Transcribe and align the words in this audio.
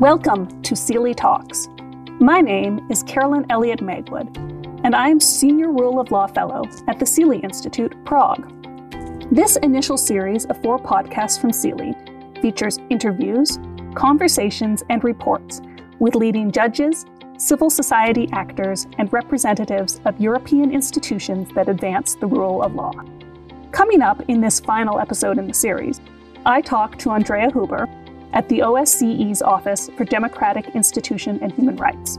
Welcome 0.00 0.62
to 0.62 0.76
CEELI 0.76 1.16
Talks. 1.16 1.68
My 2.20 2.40
name 2.40 2.86
is 2.88 3.02
Carolyn 3.02 3.44
Elliott 3.50 3.80
Magwood, 3.80 4.28
and 4.84 4.94
I 4.94 5.08
am 5.08 5.18
Senior 5.18 5.72
Rule 5.72 5.98
of 5.98 6.12
Law 6.12 6.28
Fellow 6.28 6.62
at 6.86 7.00
the 7.00 7.04
CEELI 7.04 7.42
Institute, 7.42 7.92
Prague. 8.04 8.48
This 9.34 9.56
initial 9.56 9.96
series 9.96 10.44
of 10.44 10.62
four 10.62 10.78
podcasts 10.78 11.40
from 11.40 11.50
CEELI 11.50 12.40
features 12.40 12.78
interviews, 12.90 13.58
conversations, 13.96 14.84
and 14.88 15.02
reports 15.02 15.60
with 15.98 16.14
leading 16.14 16.52
judges, 16.52 17.04
civil 17.36 17.68
society 17.68 18.28
actors, 18.30 18.86
and 18.98 19.12
representatives 19.12 20.00
of 20.04 20.20
European 20.20 20.70
institutions 20.70 21.48
that 21.56 21.68
advance 21.68 22.14
the 22.14 22.26
rule 22.28 22.62
of 22.62 22.72
law. 22.72 22.92
Coming 23.72 24.02
up 24.02 24.22
in 24.28 24.40
this 24.40 24.60
final 24.60 25.00
episode 25.00 25.38
in 25.38 25.48
the 25.48 25.54
series, 25.54 26.00
I 26.46 26.60
talk 26.60 26.98
to 26.98 27.10
Andrea 27.10 27.50
Huber 27.50 27.88
at 28.32 28.48
the 28.48 28.60
OSCE's 28.60 29.42
Office 29.42 29.90
for 29.96 30.04
Democratic 30.04 30.66
Institution 30.74 31.38
and 31.42 31.52
Human 31.52 31.76
Rights, 31.76 32.18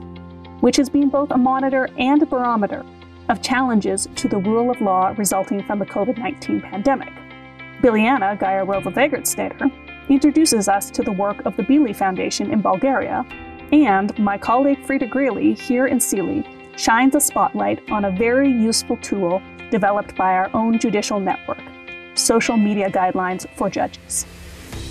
which 0.61 0.75
has 0.77 0.89
been 0.89 1.09
both 1.09 1.31
a 1.31 1.37
monitor 1.37 1.89
and 1.97 2.21
a 2.21 2.25
barometer 2.25 2.85
of 3.29 3.41
challenges 3.41 4.07
to 4.15 4.27
the 4.27 4.37
rule 4.37 4.71
of 4.71 4.81
law 4.81 5.13
resulting 5.17 5.63
from 5.63 5.79
the 5.79 5.85
COVID 5.85 6.17
19 6.17 6.61
pandemic. 6.61 7.13
Biljana 7.81 8.37
Gyaurova-Wegertseder 8.39 9.71
introduces 10.09 10.67
us 10.67 10.89
to 10.91 11.03
the 11.03 11.11
work 11.11 11.45
of 11.45 11.55
the 11.55 11.63
Bili 11.63 11.95
Foundation 11.95 12.51
in 12.51 12.61
Bulgaria, 12.61 13.25
and 13.71 14.17
my 14.17 14.37
colleague 14.37 14.83
Frida 14.85 15.07
Greeley 15.07 15.53
here 15.53 15.87
in 15.87 15.99
CEELI 15.99 16.43
shines 16.77 17.15
a 17.15 17.19
spotlight 17.19 17.87
on 17.91 18.05
a 18.05 18.11
very 18.11 18.51
useful 18.51 18.97
tool 18.97 19.41
developed 19.69 20.15
by 20.15 20.33
our 20.33 20.49
own 20.53 20.79
judicial 20.79 21.19
network 21.19 21.59
social 22.15 22.57
media 22.57 22.89
guidelines 22.89 23.47
for 23.55 23.69
judges. 23.69 24.25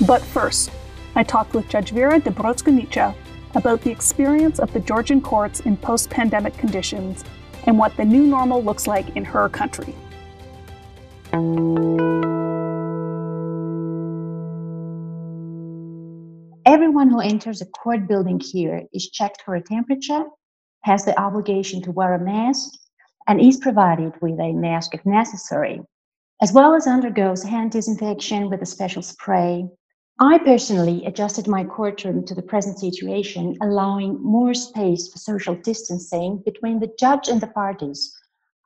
But 0.07 0.23
first, 0.23 0.71
I 1.19 1.25
talked 1.25 1.53
with 1.53 1.69
Judge 1.69 1.91
Vera 1.91 2.21
Dobrotska 2.21 3.13
about 3.57 3.81
the 3.81 3.91
experience 3.91 4.61
of 4.61 4.73
the 4.73 4.79
Georgian 4.79 5.21
courts 5.21 5.59
in 5.59 5.77
post 5.77 6.11
pandemic 6.11 6.57
conditions 6.57 7.25
and 7.67 7.77
what 7.77 7.97
the 7.97 8.05
new 8.05 8.25
normal 8.25 8.63
looks 8.63 8.87
like 8.87 9.17
in 9.17 9.25
her 9.25 9.49
country. 9.49 9.97
Everyone 16.65 17.11
who 17.11 17.19
enters 17.19 17.63
a 17.63 17.67
court 17.67 18.07
building 18.07 18.39
here 18.39 18.85
is 18.95 19.11
checked 19.11 19.43
for 19.45 19.57
a 19.57 19.61
temperature, 19.61 20.23
has 20.85 21.05
the 21.05 21.21
obligation 21.21 21.83
to 21.83 21.91
wear 21.91 22.15
a 22.15 22.25
mask, 22.25 22.71
and 23.27 23.41
is 23.41 23.57
provided 23.57 24.13
with 24.23 24.39
a 24.39 24.53
mask 24.53 24.95
if 24.95 25.05
necessary, 25.05 25.81
as 26.41 26.53
well 26.53 26.77
as 26.77 26.87
undergoes 26.87 27.43
hand 27.43 27.73
disinfection 27.73 28.49
with 28.49 28.63
a 28.63 28.67
special 28.67 29.03
spray. 29.03 29.67
I 30.21 30.39
personally 30.39 31.05
adjusted 31.05 31.47
my 31.47 31.63
courtroom 31.63 32.27
to 32.27 32.35
the 32.35 32.43
present 32.43 32.81
situation, 32.81 33.57
allowing 33.63 34.21
more 34.21 34.53
space 34.53 35.07
for 35.13 35.19
social 35.19 35.55
distancing 35.55 36.43
between 36.45 36.81
the 36.81 36.93
judge 36.99 37.29
and 37.29 37.41
the 37.41 37.47
parties, 37.47 38.13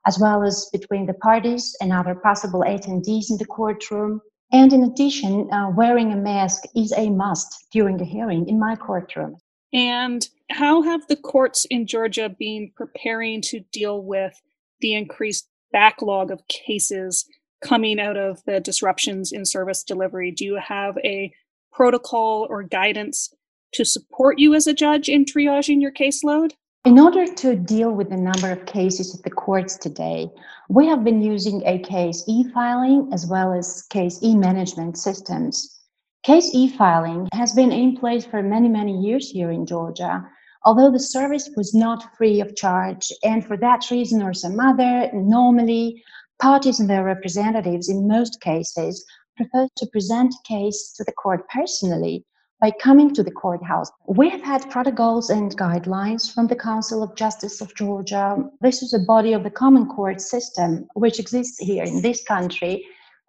as 0.07 0.17
well 0.17 0.43
as 0.43 0.67
between 0.73 1.05
the 1.05 1.13
parties 1.13 1.75
and 1.79 1.93
other 1.93 2.15
possible 2.15 2.61
attendees 2.61 3.29
in 3.29 3.37
the 3.37 3.45
courtroom, 3.45 4.19
and 4.51 4.73
in 4.73 4.83
addition, 4.83 5.47
uh, 5.53 5.69
wearing 5.69 6.11
a 6.11 6.15
mask 6.15 6.63
is 6.75 6.91
a 6.97 7.11
must 7.11 7.67
during 7.71 7.97
the 7.97 8.05
hearing 8.05 8.49
in 8.49 8.59
my 8.59 8.75
courtroom. 8.75 9.37
And 9.71 10.27
how 10.49 10.81
have 10.81 11.05
the 11.07 11.15
courts 11.15 11.65
in 11.69 11.85
Georgia 11.85 12.29
been 12.29 12.71
preparing 12.75 13.41
to 13.41 13.59
deal 13.71 14.01
with 14.01 14.41
the 14.79 14.95
increased 14.95 15.47
backlog 15.71 16.31
of 16.31 16.47
cases 16.47 17.25
coming 17.61 17.99
out 17.99 18.17
of 18.17 18.43
the 18.45 18.59
disruptions 18.59 19.31
in 19.31 19.45
service 19.45 19.83
delivery? 19.83 20.31
Do 20.31 20.45
you 20.45 20.55
have 20.55 20.97
a 21.03 21.31
protocol 21.73 22.47
or 22.49 22.63
guidance 22.63 23.33
to 23.73 23.83
support 23.83 24.39
you 24.39 24.53
as 24.53 24.67
a 24.67 24.73
judge 24.73 25.09
in 25.09 25.25
triaging 25.25 25.81
your 25.81 25.91
caseload? 25.91 26.51
In 26.85 26.99
order 26.99 27.25
to 27.25 27.55
deal 27.55 27.91
with 27.91 28.09
the 28.09 28.17
number 28.17 28.51
of 28.51 28.65
cases 28.65 29.15
at 29.15 29.23
the 29.23 29.31
courts 29.31 29.77
today, 29.77 30.27
we 30.69 30.85
have 30.87 31.03
been 31.03 31.21
using 31.21 31.63
a 31.65 31.79
case 31.79 32.23
e-filing 32.27 33.09
as 33.13 33.25
well 33.25 33.53
as 33.53 33.83
case 33.89 34.19
e-management 34.21 34.97
systems. 34.97 35.79
Case 36.23 36.49
e-filing 36.53 37.29
has 37.33 37.53
been 37.53 37.71
in 37.71 37.95
place 37.95 38.25
for 38.25 38.43
many, 38.43 38.67
many 38.67 38.97
years 38.99 39.29
here 39.29 39.49
in 39.49 39.65
Georgia, 39.65 40.23
although 40.65 40.91
the 40.91 40.99
service 40.99 41.49
was 41.55 41.73
not 41.73 42.15
free 42.17 42.41
of 42.41 42.55
charge. 42.55 43.11
And 43.23 43.45
for 43.45 43.57
that 43.57 43.89
reason 43.89 44.21
or 44.21 44.33
some 44.33 44.59
other, 44.59 45.09
normally 45.13 46.03
parties 46.41 46.79
and 46.79 46.89
their 46.89 47.03
representatives 47.03 47.89
in 47.89 48.07
most 48.07 48.41
cases 48.41 49.05
prefer 49.35 49.67
to 49.77 49.85
present 49.87 50.33
a 50.33 50.47
case 50.47 50.93
to 50.97 51.03
the 51.03 51.11
court 51.11 51.47
personally 51.49 52.25
by 52.61 52.71
coming 52.71 53.13
to 53.13 53.23
the 53.23 53.31
courthouse. 53.31 53.91
We 54.07 54.29
have 54.29 54.41
had 54.41 54.69
protocols 54.69 55.29
and 55.29 55.55
guidelines 55.57 56.33
from 56.33 56.47
the 56.47 56.55
Council 56.55 57.03
of 57.03 57.15
Justice 57.15 57.59
of 57.59 57.75
Georgia. 57.75 58.37
This 58.61 58.81
is 58.81 58.93
a 58.93 58.99
body 58.99 59.33
of 59.33 59.43
the 59.43 59.51
common 59.51 59.85
court 59.87 60.21
system 60.21 60.87
which 60.93 61.19
exists 61.19 61.59
here 61.59 61.83
in 61.83 62.01
this 62.01 62.23
country 62.23 62.85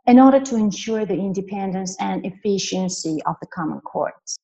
in 0.07 0.21
order 0.21 0.41
to 0.41 0.57
ensure 0.57 1.05
the 1.05 1.15
independence 1.15 1.97
and 1.99 2.25
efficiency 2.25 3.21
of 3.27 3.37
the 3.41 3.49
common 3.49 3.81
courts. 3.81 4.37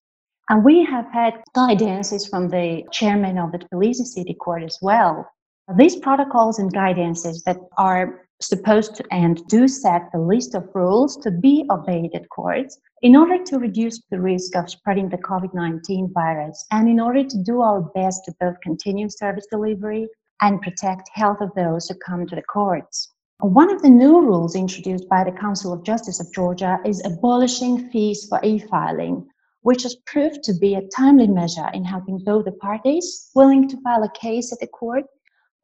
And 0.48 0.64
we 0.64 0.84
have 0.84 1.06
had 1.12 1.34
guidances 1.56 2.28
from 2.28 2.48
the 2.48 2.82
chairman 2.90 3.38
of 3.38 3.52
the 3.52 3.58
Tbilisi 3.58 4.04
City 4.04 4.34
Court 4.34 4.64
as 4.64 4.78
well. 4.82 5.30
These 5.76 5.96
protocols 5.96 6.58
and 6.58 6.74
guidances 6.74 7.44
that 7.44 7.58
are 7.78 8.26
supposed 8.42 8.94
to 8.94 9.04
and 9.10 9.46
do 9.48 9.68
set 9.68 10.08
a 10.14 10.18
list 10.18 10.54
of 10.54 10.68
rules 10.74 11.16
to 11.18 11.30
be 11.30 11.66
obeyed 11.70 12.10
at 12.14 12.28
courts 12.30 12.78
in 13.02 13.14
order 13.14 13.42
to 13.44 13.58
reduce 13.58 14.00
the 14.10 14.20
risk 14.20 14.56
of 14.56 14.70
spreading 14.70 15.08
the 15.08 15.18
COVID 15.18 15.52
19 15.54 16.10
virus 16.14 16.66
and 16.70 16.88
in 16.88 17.00
order 17.00 17.22
to 17.22 17.42
do 17.42 17.60
our 17.60 17.82
best 17.94 18.24
to 18.24 18.34
both 18.40 18.60
continue 18.62 19.08
service 19.08 19.46
delivery 19.50 20.08
and 20.40 20.62
protect 20.62 21.10
health 21.12 21.38
of 21.40 21.50
those 21.54 21.86
who 21.88 21.94
come 21.96 22.26
to 22.26 22.34
the 22.34 22.42
courts. 22.42 23.12
One 23.40 23.70
of 23.70 23.82
the 23.82 23.90
new 23.90 24.20
rules 24.20 24.56
introduced 24.56 25.08
by 25.08 25.24
the 25.24 25.32
Council 25.32 25.72
of 25.72 25.82
Justice 25.82 26.20
of 26.20 26.32
Georgia 26.32 26.78
is 26.84 27.04
abolishing 27.04 27.90
fees 27.90 28.26
for 28.28 28.40
e-filing, 28.42 29.26
which 29.62 29.82
has 29.82 29.96
proved 30.06 30.42
to 30.44 30.54
be 30.54 30.74
a 30.74 30.86
timely 30.88 31.26
measure 31.26 31.68
in 31.74 31.84
helping 31.84 32.18
both 32.24 32.46
the 32.46 32.52
parties 32.52 33.30
willing 33.34 33.68
to 33.68 33.80
file 33.82 34.02
a 34.02 34.10
case 34.18 34.52
at 34.52 34.60
the 34.60 34.66
court 34.66 35.04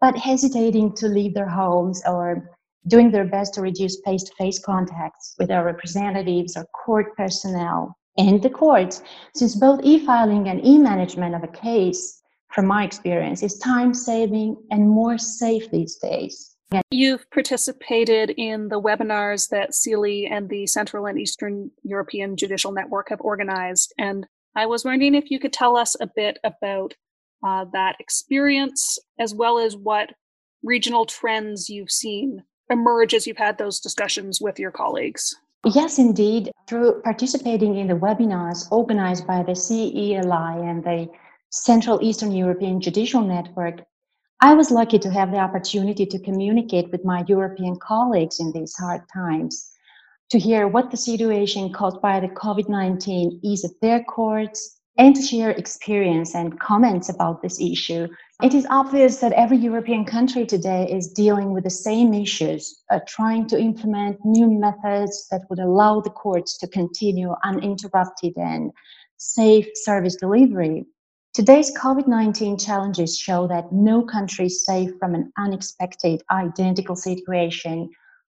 but 0.01 0.17
hesitating 0.17 0.95
to 0.95 1.09
leave 1.09 1.35
their 1.35 1.49
homes 1.49 2.03
or 2.07 2.51
doing 2.89 3.11
their 3.11 3.25
best 3.25 3.55
to 3.55 3.61
reduce 3.61 4.01
face 4.05 4.23
to 4.25 4.35
face 4.35 4.59
contacts 4.59 5.35
with 5.39 5.51
our 5.51 5.65
representatives 5.65 6.57
or 6.57 6.67
court 6.85 7.17
personnel 7.17 7.97
and 8.19 8.43
the 8.43 8.51
courts, 8.51 9.03
since 9.35 9.55
both 9.55 9.81
e 9.83 10.05
filing 10.05 10.49
and 10.49 10.65
e 10.65 10.79
management 10.79 11.35
of 11.35 11.43
a 11.43 11.49
case, 11.49 12.23
from 12.51 12.67
my 12.67 12.85
experience, 12.85 13.43
is 13.43 13.59
time 13.59 13.93
saving 13.93 14.57
and 14.71 14.89
more 14.89 15.19
safe 15.19 15.71
these 15.71 15.97
days. 15.97 16.57
You've 16.91 17.31
participated 17.31 18.31
in 18.31 18.69
the 18.69 18.81
webinars 18.81 19.49
that 19.51 19.73
CEELI 19.73 20.29
and 20.31 20.49
the 20.49 20.67
Central 20.67 21.07
and 21.07 21.19
Eastern 21.19 21.71
European 21.85 22.37
Judicial 22.37 22.73
Network 22.73 23.11
have 23.11 23.21
organized. 23.21 23.93
And 23.99 24.27
I 24.57 24.67
was 24.67 24.85
wondering 24.85 25.15
if 25.15 25.31
you 25.31 25.39
could 25.39 25.53
tell 25.53 25.77
us 25.77 25.95
a 26.01 26.09
bit 26.17 26.39
about 26.43 26.95
uh, 27.47 27.67
that 27.73 27.97
experience, 28.01 28.99
as 29.19 29.35
well 29.35 29.59
as 29.59 29.77
what 29.77 30.15
regional 30.63 31.05
trends 31.05 31.69
you've 31.69 31.91
seen 31.91 32.43
emerge 32.71 33.15
as 33.15 33.27
you've 33.27 33.37
had 33.37 33.59
those 33.59 33.81
discussions 33.81 34.41
with 34.41 34.59
your 34.59 34.71
colleagues? 34.71 35.35
Yes, 35.65 35.99
indeed. 35.99 36.51
Through 36.69 37.03
participating 37.03 37.77
in 37.77 37.89
the 37.89 37.95
webinars 37.95 38.71
organized 38.71 39.27
by 39.27 39.43
the 39.43 39.53
CEELI 39.53 40.71
and 40.71 40.85
the 40.85 41.09
Central 41.51 41.99
Eastern 42.03 42.33
European 42.33 42.81
Judicial 42.81 43.21
Network, 43.21 43.81
I 44.41 44.55
was 44.55 44.71
lucky 44.71 44.99
to 44.99 45.11
have 45.11 45.31
the 45.31 45.39
opportunity 45.39 46.05
to 46.07 46.19
communicate 46.19 46.93
with 46.93 47.05
my 47.05 47.25
European 47.27 47.79
colleagues 47.81 48.39
in 48.39 48.53
these 48.53 48.77
hard 48.77 49.03
times, 49.13 49.73
to 50.31 50.39
hear 50.39 50.69
what 50.69 50.91
the 50.91 50.97
situation 50.97 51.73
caused 51.73 52.03
by 52.03 52.21
the 52.21 52.29
COVID 52.29 52.69
19 52.69 53.41
is 53.43 53.65
at 53.65 53.81
their 53.81 54.05
courts, 54.05 54.79
and 54.99 55.17
to 55.17 55.23
share 55.23 55.51
experience 55.51 56.35
and 56.35 56.61
comments 56.61 57.09
about 57.09 57.43
this 57.43 57.61
issue 57.61 58.09
it 58.43 58.53
is 58.53 58.67
obvious 58.69 59.21
that 59.21 59.33
every 59.33 59.57
European 59.57 60.05
country 60.05 60.45
today 60.45 60.87
is 60.91 61.09
dealing 61.09 61.53
with 61.53 61.65
the 61.65 61.71
same 61.71 62.13
issues, 62.13 62.83
uh, 62.91 63.01
trying 63.07 63.47
to 63.49 63.59
implement 63.59 64.23
new 64.27 64.51
methods 64.51 65.27
that 65.31 65.43
would 65.49 65.59
allow 65.59 66.01
the 66.01 66.11
courts 66.11 66.59
to 66.59 66.69
continue 66.69 67.35
uninterrupted 67.45 68.35
and 68.37 68.73
safe 69.17 69.67
service 69.75 70.17
delivery. 70.17 70.85
Today's 71.33 71.75
COVID 71.79 72.07
19 72.07 72.59
challenges 72.59 73.17
show 73.17 73.47
that 73.47 73.73
no 73.73 74.03
country 74.03 74.47
is 74.47 74.67
safe 74.67 74.91
from 74.99 75.15
an 75.15 75.33
unexpected 75.39 76.23
identical 76.31 76.97
situation 76.97 77.89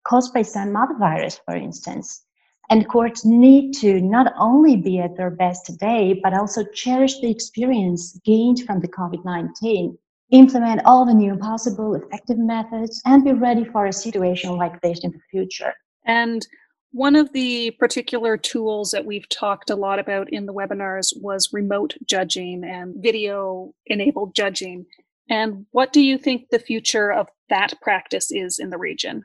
caused 0.04 0.34
by 0.34 0.42
some 0.42 0.76
other 0.76 0.98
virus, 0.98 1.40
for 1.46 1.56
instance. 1.56 2.26
And 2.72 2.88
courts 2.88 3.26
need 3.26 3.74
to 3.82 4.02
not 4.02 4.34
only 4.40 4.78
be 4.78 5.00
at 5.00 5.18
their 5.18 5.30
best 5.30 5.66
today, 5.66 6.20
but 6.24 6.34
also 6.34 6.64
cherish 6.74 7.20
the 7.20 7.30
experience 7.30 8.18
gained 8.26 8.64
from 8.66 8.80
the 8.80 8.88
COVID 8.88 9.26
19, 9.26 9.98
implement 10.32 10.82
all 10.86 11.06
the 11.06 11.14
new 11.14 11.36
possible 11.36 11.94
effective 11.96 12.38
methods, 12.38 13.02
and 13.06 13.26
be 13.26 13.34
ready 13.34 13.66
for 13.66 13.86
a 13.88 13.94
situation 13.94 14.56
like 14.56 14.82
this 14.82 15.04
in 15.04 15.12
the 15.12 15.20
future. 15.30 15.74
And 16.06 16.48
One 16.94 17.16
of 17.16 17.32
the 17.32 17.72
particular 17.72 18.36
tools 18.36 18.92
that 18.92 19.06
we've 19.06 19.28
talked 19.30 19.70
a 19.70 19.76
lot 19.76 19.98
about 19.98 20.32
in 20.32 20.46
the 20.46 20.54
webinars 20.54 21.14
was 21.22 21.54
remote 21.54 21.96
judging 22.06 22.66
and 22.66 22.96
video 23.02 23.74
enabled 23.86 24.36
judging. 24.36 24.86
And 25.30 25.66
what 25.72 25.94
do 25.94 26.02
you 26.02 26.18
think 26.18 26.50
the 26.50 26.60
future 26.60 27.10
of 27.12 27.30
that 27.50 27.76
practice 27.82 28.30
is 28.30 28.60
in 28.60 28.72
the 28.72 28.78
region? 28.78 29.24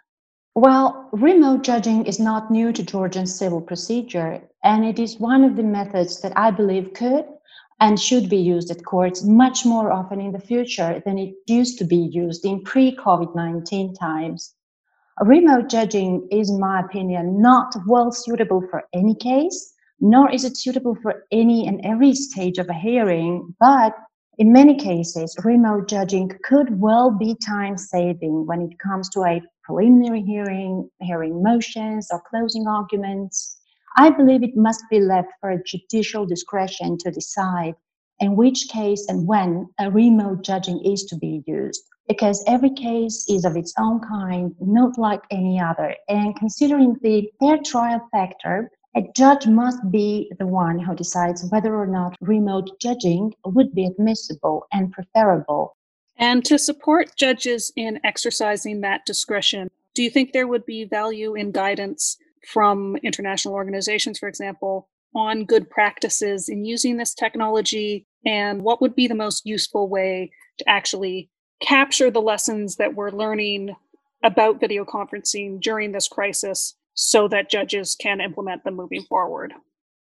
Well, 0.58 1.10
remote 1.12 1.64
judging 1.64 2.06
is 2.06 2.18
not 2.18 2.50
new 2.50 2.72
to 2.72 2.82
Georgian 2.82 3.26
civil 3.26 3.60
procedure, 3.60 4.40
and 4.64 4.86
it 4.86 4.98
is 4.98 5.20
one 5.20 5.44
of 5.44 5.54
the 5.54 5.62
methods 5.62 6.22
that 6.22 6.32
I 6.34 6.50
believe 6.50 6.94
could 6.94 7.26
and 7.78 8.00
should 8.00 8.30
be 8.30 8.38
used 8.38 8.70
at 8.70 8.82
courts 8.82 9.22
much 9.22 9.66
more 9.66 9.92
often 9.92 10.18
in 10.18 10.32
the 10.32 10.40
future 10.40 11.02
than 11.04 11.18
it 11.18 11.34
used 11.46 11.76
to 11.80 11.84
be 11.84 12.08
used 12.10 12.46
in 12.46 12.64
pre 12.64 12.96
COVID 12.96 13.34
19 13.36 13.92
times. 13.96 14.54
Remote 15.20 15.68
judging 15.68 16.26
is, 16.32 16.48
in 16.48 16.58
my 16.58 16.80
opinion, 16.80 17.38
not 17.38 17.76
well 17.86 18.10
suitable 18.10 18.62
for 18.70 18.84
any 18.94 19.14
case, 19.14 19.74
nor 20.00 20.30
is 20.30 20.46
it 20.46 20.56
suitable 20.56 20.94
for 21.02 21.24
any 21.30 21.68
and 21.68 21.84
every 21.84 22.14
stage 22.14 22.56
of 22.56 22.70
a 22.70 22.72
hearing. 22.72 23.54
But 23.60 23.94
in 24.38 24.52
many 24.52 24.76
cases, 24.76 25.36
remote 25.44 25.86
judging 25.86 26.30
could 26.44 26.80
well 26.80 27.10
be 27.10 27.34
time 27.34 27.76
saving 27.76 28.46
when 28.46 28.62
it 28.62 28.78
comes 28.78 29.10
to 29.10 29.20
a 29.20 29.42
preliminary 29.66 30.22
hearing, 30.22 30.88
hearing 31.00 31.42
motions, 31.42 32.08
or 32.12 32.22
closing 32.30 32.66
arguments. 32.66 33.58
I 33.98 34.10
believe 34.10 34.42
it 34.42 34.56
must 34.56 34.84
be 34.90 35.00
left 35.00 35.28
for 35.40 35.60
judicial 35.66 36.24
discretion 36.24 36.96
to 36.98 37.10
decide 37.10 37.74
in 38.20 38.36
which 38.36 38.68
case 38.68 39.06
and 39.08 39.26
when 39.26 39.68
a 39.78 39.90
remote 39.90 40.42
judging 40.42 40.80
is 40.84 41.04
to 41.04 41.16
be 41.16 41.42
used 41.46 41.82
because 42.08 42.44
every 42.46 42.70
case 42.70 43.26
is 43.28 43.44
of 43.44 43.56
its 43.56 43.74
own 43.78 44.00
kind, 44.00 44.54
not 44.60 44.96
like 44.96 45.22
any 45.30 45.60
other. 45.60 45.94
And 46.08 46.36
considering 46.36 46.96
the 47.02 47.28
fair 47.40 47.58
trial 47.64 48.08
factor, 48.12 48.70
a 48.96 49.02
judge 49.14 49.46
must 49.46 49.90
be 49.90 50.32
the 50.38 50.46
one 50.46 50.78
who 50.78 50.94
decides 50.94 51.46
whether 51.50 51.74
or 51.74 51.86
not 51.86 52.16
remote 52.20 52.70
judging 52.80 53.34
would 53.44 53.74
be 53.74 53.84
admissible 53.84 54.66
and 54.72 54.92
preferable. 54.92 55.75
And 56.18 56.44
to 56.46 56.58
support 56.58 57.16
judges 57.16 57.72
in 57.76 58.00
exercising 58.04 58.80
that 58.80 59.04
discretion, 59.04 59.70
do 59.94 60.02
you 60.02 60.10
think 60.10 60.32
there 60.32 60.48
would 60.48 60.64
be 60.66 60.84
value 60.84 61.34
in 61.34 61.52
guidance 61.52 62.16
from 62.46 62.96
international 63.02 63.54
organizations, 63.54 64.18
for 64.18 64.28
example, 64.28 64.88
on 65.14 65.44
good 65.44 65.68
practices 65.68 66.48
in 66.48 66.64
using 66.64 66.96
this 66.96 67.14
technology? 67.14 68.06
And 68.24 68.62
what 68.62 68.80
would 68.80 68.94
be 68.94 69.08
the 69.08 69.14
most 69.14 69.44
useful 69.44 69.88
way 69.88 70.30
to 70.58 70.68
actually 70.68 71.30
capture 71.60 72.10
the 72.10 72.22
lessons 72.22 72.76
that 72.76 72.94
we're 72.94 73.10
learning 73.10 73.74
about 74.22 74.60
video 74.60 74.84
conferencing 74.84 75.60
during 75.60 75.92
this 75.92 76.08
crisis 76.08 76.74
so 76.94 77.28
that 77.28 77.50
judges 77.50 77.94
can 77.94 78.20
implement 78.20 78.64
them 78.64 78.74
moving 78.74 79.02
forward? 79.04 79.52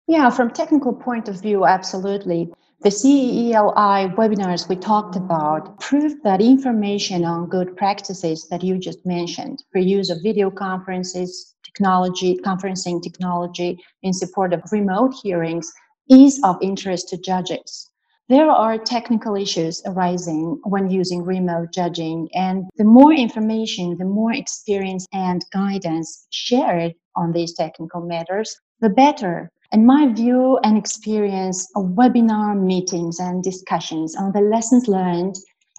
Yeah, 0.08 0.30
from 0.30 0.50
technical 0.50 0.92
point 0.92 1.28
of 1.28 1.40
view, 1.40 1.64
absolutely. 1.64 2.52
The 2.82 2.90
CEELI 2.90 4.16
webinars 4.16 4.68
we 4.68 4.74
talked 4.74 5.14
about 5.14 5.78
proved 5.78 6.24
that 6.24 6.40
information 6.40 7.24
on 7.24 7.48
good 7.48 7.76
practices 7.76 8.48
that 8.48 8.64
you 8.64 8.76
just 8.76 9.06
mentioned 9.06 9.62
for 9.70 9.78
use 9.78 10.10
of 10.10 10.20
video 10.20 10.50
conferences, 10.50 11.54
technology, 11.64 12.40
conferencing 12.44 13.00
technology 13.00 13.78
in 14.02 14.12
support 14.12 14.52
of 14.52 14.64
remote 14.72 15.14
hearings 15.22 15.72
is 16.10 16.40
of 16.42 16.56
interest 16.60 17.08
to 17.10 17.18
judges. 17.18 17.88
There 18.28 18.50
are 18.50 18.78
technical 18.78 19.36
issues 19.36 19.80
arising 19.86 20.58
when 20.64 20.90
using 20.90 21.22
remote 21.22 21.72
judging, 21.72 22.28
and 22.34 22.64
the 22.78 22.84
more 22.84 23.12
information, 23.12 23.96
the 23.96 24.06
more 24.06 24.32
experience 24.32 25.06
and 25.12 25.44
guidance 25.52 26.26
shared 26.30 26.94
on 27.14 27.30
these 27.30 27.54
technical 27.54 28.00
matters, 28.00 28.56
the 28.80 28.90
better. 28.90 29.52
In 29.72 29.86
my 29.86 30.12
view 30.12 30.58
and 30.64 30.76
experience, 30.76 31.66
of 31.76 31.96
webinar 31.96 32.60
meetings 32.60 33.18
and 33.18 33.42
discussions 33.42 34.14
on 34.14 34.32
the 34.32 34.42
lessons 34.42 34.86
learned 34.86 35.34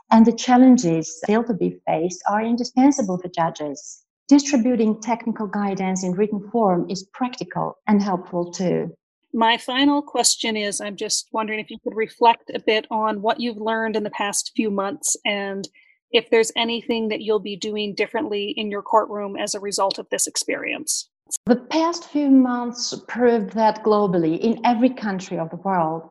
and 0.09 0.25
the 0.25 0.31
challenges 0.31 1.17
still 1.17 1.43
to 1.43 1.53
be 1.53 1.79
faced 1.85 2.23
are 2.27 2.41
indispensable 2.41 3.19
for 3.19 3.27
judges. 3.27 4.03
Distributing 4.27 4.99
technical 4.99 5.45
guidance 5.45 6.03
in 6.03 6.13
written 6.13 6.49
form 6.49 6.89
is 6.89 7.07
practical 7.13 7.77
and 7.87 8.01
helpful 8.01 8.51
too. 8.51 8.91
My 9.31 9.57
final 9.57 10.01
question 10.01 10.57
is 10.57 10.81
I'm 10.81 10.95
just 10.95 11.27
wondering 11.31 11.59
if 11.59 11.69
you 11.69 11.77
could 11.83 11.95
reflect 11.95 12.49
a 12.51 12.59
bit 12.59 12.87
on 12.89 13.21
what 13.21 13.39
you've 13.39 13.61
learned 13.61 13.95
in 13.95 14.01
the 14.01 14.09
past 14.09 14.53
few 14.55 14.71
months 14.71 15.15
and 15.23 15.69
if 16.11 16.31
there's 16.31 16.51
anything 16.55 17.09
that 17.09 17.21
you'll 17.21 17.39
be 17.39 17.55
doing 17.55 17.93
differently 17.93 18.55
in 18.57 18.71
your 18.71 18.81
courtroom 18.81 19.37
as 19.37 19.53
a 19.53 19.59
result 19.59 19.99
of 19.99 20.09
this 20.09 20.25
experience. 20.25 21.09
The 21.45 21.55
past 21.55 22.05
few 22.05 22.29
months 22.29 22.93
proved 23.07 23.53
that 23.53 23.83
globally, 23.83 24.39
in 24.39 24.61
every 24.63 24.89
country 24.89 25.37
of 25.39 25.49
the 25.49 25.57
world, 25.57 26.09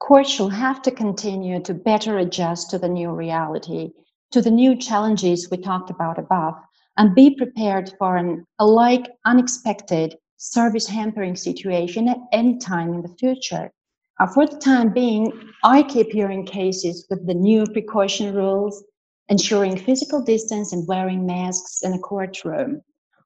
courts 0.00 0.30
should 0.30 0.52
have 0.52 0.82
to 0.82 0.90
continue 0.90 1.60
to 1.62 1.74
better 1.74 2.18
adjust 2.18 2.70
to 2.70 2.78
the 2.78 2.88
new 2.88 3.10
reality, 3.10 3.92
to 4.32 4.40
the 4.40 4.50
new 4.50 4.74
challenges 4.74 5.48
we 5.50 5.58
talked 5.58 5.90
about 5.90 6.18
above, 6.18 6.54
and 6.96 7.14
be 7.14 7.36
prepared 7.36 7.92
for 7.98 8.16
an 8.16 8.44
alike 8.58 9.08
unexpected 9.24 10.16
service 10.36 10.88
hampering 10.88 11.36
situation 11.36 12.08
at 12.08 12.18
any 12.32 12.58
time 12.58 12.92
in 12.92 13.02
the 13.02 13.16
future. 13.20 13.70
Uh, 14.18 14.26
for 14.26 14.46
the 14.46 14.58
time 14.58 14.92
being, 14.92 15.32
I 15.62 15.82
keep 15.84 16.10
hearing 16.10 16.44
cases 16.44 17.06
with 17.08 17.26
the 17.26 17.34
new 17.34 17.64
precaution 17.66 18.34
rules, 18.34 18.82
ensuring 19.28 19.76
physical 19.76 20.22
distance 20.22 20.72
and 20.72 20.88
wearing 20.88 21.26
masks 21.26 21.82
in 21.82 21.92
a 21.92 21.98
courtroom, 21.98 22.82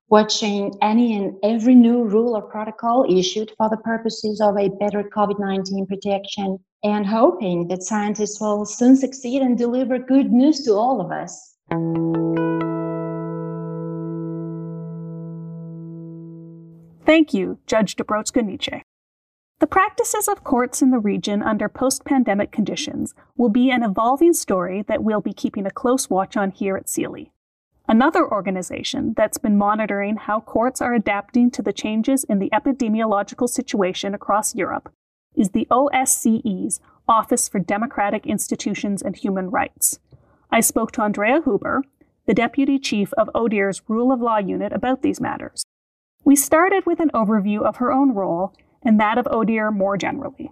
watching 0.08 0.72
any 0.82 1.16
and 1.16 1.34
every 1.42 1.74
new 1.74 2.04
rule 2.04 2.36
or 2.36 2.42
protocol 2.42 3.04
issued 3.08 3.52
for 3.56 3.68
the 3.68 3.76
purposes 3.78 4.40
of 4.40 4.56
a 4.56 4.68
better 4.68 5.02
COVID 5.02 5.38
19 5.38 5.86
protection, 5.86 6.58
and 6.84 7.06
hoping 7.06 7.68
that 7.68 7.82
scientists 7.82 8.40
will 8.40 8.64
soon 8.64 8.96
succeed 8.96 9.42
and 9.42 9.58
deliver 9.58 9.98
good 9.98 10.32
news 10.32 10.64
to 10.64 10.72
all 10.72 11.00
of 11.00 11.10
us. 11.10 11.56
Thank 17.04 17.32
you, 17.32 17.58
Judge 17.66 17.96
Dobrotska 17.96 18.44
Nietzsche. 18.44 18.82
The 19.58 19.66
practices 19.66 20.28
of 20.28 20.44
courts 20.44 20.82
in 20.82 20.90
the 20.90 20.98
region 20.98 21.42
under 21.42 21.68
post 21.68 22.04
pandemic 22.04 22.52
conditions 22.52 23.14
will 23.36 23.48
be 23.48 23.70
an 23.70 23.82
evolving 23.82 24.34
story 24.34 24.82
that 24.82 25.02
we'll 25.02 25.22
be 25.22 25.32
keeping 25.32 25.66
a 25.66 25.70
close 25.70 26.10
watch 26.10 26.36
on 26.36 26.50
here 26.50 26.76
at 26.76 26.88
CEELI. 26.88 27.30
Another 27.88 28.28
organization 28.28 29.14
that's 29.16 29.38
been 29.38 29.56
monitoring 29.56 30.16
how 30.16 30.40
courts 30.40 30.80
are 30.80 30.92
adapting 30.92 31.52
to 31.52 31.62
the 31.62 31.72
changes 31.72 32.24
in 32.24 32.40
the 32.40 32.50
epidemiological 32.50 33.48
situation 33.48 34.12
across 34.12 34.56
Europe 34.56 34.92
is 35.36 35.50
the 35.50 35.68
OSCE's 35.70 36.80
Office 37.08 37.48
for 37.48 37.60
Democratic 37.60 38.26
Institutions 38.26 39.02
and 39.02 39.14
Human 39.14 39.50
Rights. 39.50 40.00
I 40.50 40.60
spoke 40.60 40.90
to 40.92 41.02
Andrea 41.02 41.40
Huber, 41.44 41.84
the 42.26 42.34
deputy 42.34 42.80
chief 42.80 43.12
of 43.12 43.30
ODIHR's 43.34 43.82
Rule 43.86 44.10
of 44.10 44.20
Law 44.20 44.38
Unit, 44.38 44.72
about 44.72 45.02
these 45.02 45.20
matters. 45.20 45.64
We 46.24 46.34
started 46.34 46.86
with 46.86 46.98
an 46.98 47.10
overview 47.14 47.62
of 47.62 47.76
her 47.76 47.92
own 47.92 48.12
role 48.14 48.52
and 48.82 48.98
that 48.98 49.16
of 49.16 49.26
ODIHR 49.26 49.72
more 49.72 49.96
generally. 49.96 50.50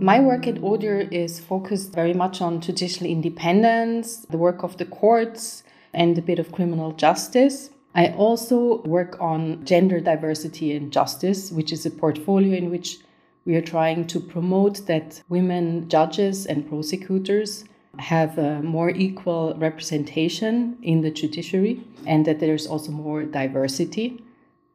My 0.00 0.20
work 0.20 0.46
at 0.46 0.62
ODIHR 0.62 1.12
is 1.12 1.40
focused 1.40 1.92
very 1.92 2.14
much 2.14 2.40
on 2.40 2.60
judicial 2.60 3.04
independence, 3.04 4.18
the 4.30 4.36
work 4.38 4.62
of 4.62 4.76
the 4.76 4.84
courts, 4.84 5.64
and 5.92 6.16
a 6.16 6.22
bit 6.22 6.38
of 6.38 6.52
criminal 6.52 6.92
justice. 6.92 7.70
I 7.96 8.10
also 8.10 8.80
work 8.82 9.16
on 9.20 9.64
gender 9.64 9.98
diversity 9.98 10.76
and 10.76 10.92
justice, 10.92 11.50
which 11.50 11.72
is 11.72 11.84
a 11.84 11.90
portfolio 11.90 12.56
in 12.56 12.70
which 12.70 12.98
we 13.44 13.56
are 13.56 13.60
trying 13.60 14.06
to 14.08 14.20
promote 14.20 14.86
that 14.86 15.20
women 15.28 15.88
judges 15.88 16.46
and 16.46 16.68
prosecutors 16.68 17.64
have 17.98 18.38
a 18.38 18.62
more 18.62 18.90
equal 18.90 19.54
representation 19.56 20.78
in 20.80 21.00
the 21.00 21.10
judiciary 21.10 21.82
and 22.06 22.24
that 22.24 22.38
there's 22.38 22.68
also 22.68 22.92
more 22.92 23.24
diversity. 23.24 24.22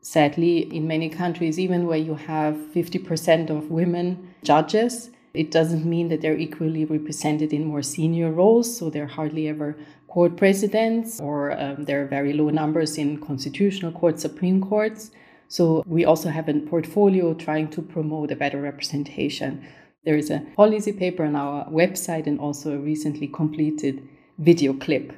Sadly, 0.02 0.76
in 0.76 0.86
many 0.86 1.08
countries, 1.08 1.58
even 1.58 1.88
where 1.88 1.98
you 1.98 2.16
have 2.16 2.56
50% 2.56 3.50
of 3.50 3.72
women 3.72 4.34
judges, 4.44 5.12
it 5.34 5.50
doesn't 5.52 5.86
mean 5.86 6.10
that 6.10 6.22
they're 6.22 6.38
equally 6.38 6.86
represented 6.86 7.54
in 7.54 7.66
more 7.66 7.82
senior 7.82 8.32
roles. 8.32 8.78
So 8.78 8.90
they're 8.90 9.08
hardly 9.08 9.48
ever 9.48 9.76
court 10.08 10.38
presidents, 10.38 11.20
or 11.20 11.60
um, 11.60 11.86
there 11.86 12.04
are 12.04 12.08
very 12.08 12.34
low 12.34 12.50
numbers 12.50 12.98
in 12.98 13.20
constitutional 13.20 13.92
courts, 13.92 14.22
Supreme 14.22 14.62
Courts. 14.62 15.12
So 15.48 15.84
we 15.88 16.06
also 16.06 16.30
have 16.30 16.48
a 16.50 16.60
portfolio 16.60 17.34
trying 17.34 17.70
to 17.70 17.82
promote 17.82 18.32
a 18.32 18.36
better 18.36 18.62
representation. 18.62 19.66
There 20.06 20.18
is 20.18 20.30
a 20.30 20.46
policy 20.56 20.94
paper 20.94 21.24
on 21.26 21.36
our 21.36 21.66
website 21.70 22.28
and 22.28 22.40
also 22.40 22.74
a 22.74 22.78
recently 22.78 23.28
completed 23.28 24.08
video 24.38 24.74
clip. 24.74 25.14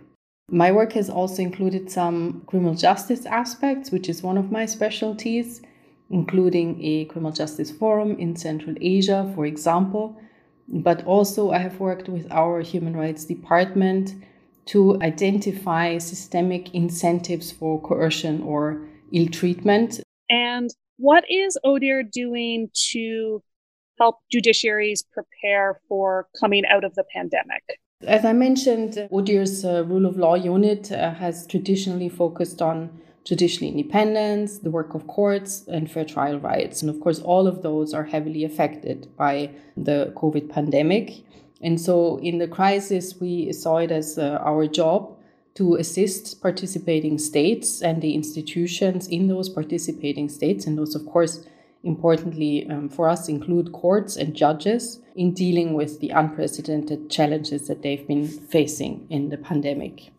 My 0.49 0.71
work 0.71 0.93
has 0.93 1.09
also 1.09 1.41
included 1.41 1.89
some 1.89 2.43
criminal 2.45 2.75
justice 2.75 3.25
aspects, 3.25 3.91
which 3.91 4.07
is 4.07 4.21
one 4.21 4.37
of 4.37 4.51
my 4.51 4.65
specialties, 4.65 5.61
including 6.09 6.83
a 6.83 7.05
criminal 7.05 7.31
justice 7.31 7.71
forum 7.71 8.17
in 8.19 8.35
Central 8.35 8.75
Asia, 8.79 9.31
for 9.35 9.45
example. 9.45 10.17
But 10.67 11.05
also, 11.05 11.51
I 11.51 11.59
have 11.59 11.79
worked 11.79 12.09
with 12.09 12.27
our 12.31 12.61
human 12.61 12.95
rights 12.95 13.25
department 13.25 14.15
to 14.65 14.99
identify 15.01 15.97
systemic 15.99 16.73
incentives 16.73 17.51
for 17.51 17.81
coercion 17.81 18.41
or 18.43 18.81
ill 19.11 19.27
treatment. 19.27 19.99
And 20.29 20.69
what 20.97 21.23
is 21.29 21.57
ODIHR 21.63 22.11
doing 22.11 22.69
to 22.91 23.43
help 23.99 24.17
judiciaries 24.33 25.03
prepare 25.11 25.79
for 25.87 26.27
coming 26.39 26.63
out 26.65 26.83
of 26.83 26.95
the 26.95 27.03
pandemic? 27.13 27.63
As 28.05 28.25
I 28.25 28.33
mentioned, 28.33 29.07
ODIHR's 29.11 29.63
uh, 29.63 29.85
rule 29.85 30.05
of 30.05 30.17
law 30.17 30.35
unit 30.35 30.91
uh, 30.91 31.13
has 31.13 31.47
traditionally 31.47 32.09
focused 32.09 32.61
on 32.61 32.89
judicial 33.25 33.67
independence, 33.67 34.59
the 34.59 34.69
work 34.69 34.93
of 34.93 35.07
courts, 35.07 35.65
and 35.67 35.91
fair 35.91 36.05
trial 36.05 36.39
rights. 36.39 36.81
And 36.81 36.89
of 36.89 36.99
course, 37.01 37.19
all 37.19 37.47
of 37.47 37.63
those 37.63 37.93
are 37.93 38.05
heavily 38.05 38.43
affected 38.43 39.09
by 39.17 39.49
the 39.75 40.13
COVID 40.15 40.49
pandemic. 40.49 41.25
And 41.61 41.81
so, 41.81 42.17
in 42.19 42.37
the 42.37 42.47
crisis, 42.47 43.15
we 43.19 43.51
saw 43.51 43.77
it 43.77 43.91
as 43.91 44.17
uh, 44.17 44.39
our 44.41 44.67
job 44.67 45.17
to 45.55 45.75
assist 45.75 46.41
participating 46.41 47.17
states 47.17 47.81
and 47.81 48.01
the 48.01 48.13
institutions 48.13 49.07
in 49.07 49.27
those 49.27 49.49
participating 49.49 50.29
states. 50.29 50.67
And 50.67 50.77
those, 50.77 50.95
of 50.95 51.05
course, 51.07 51.45
importantly 51.83 52.67
um, 52.69 52.89
for 52.89 53.07
us, 53.07 53.27
include 53.27 53.71
courts 53.71 54.17
and 54.17 54.35
judges 54.35 54.99
in 55.15 55.33
dealing 55.33 55.73
with 55.73 55.99
the 56.01 56.09
unprecedented 56.09 57.09
challenges 57.09 57.67
that 57.67 57.81
they've 57.81 58.07
been 58.07 58.27
facing 58.27 59.07
in 59.09 59.29
the 59.29 59.37
pandemic. 59.37 60.11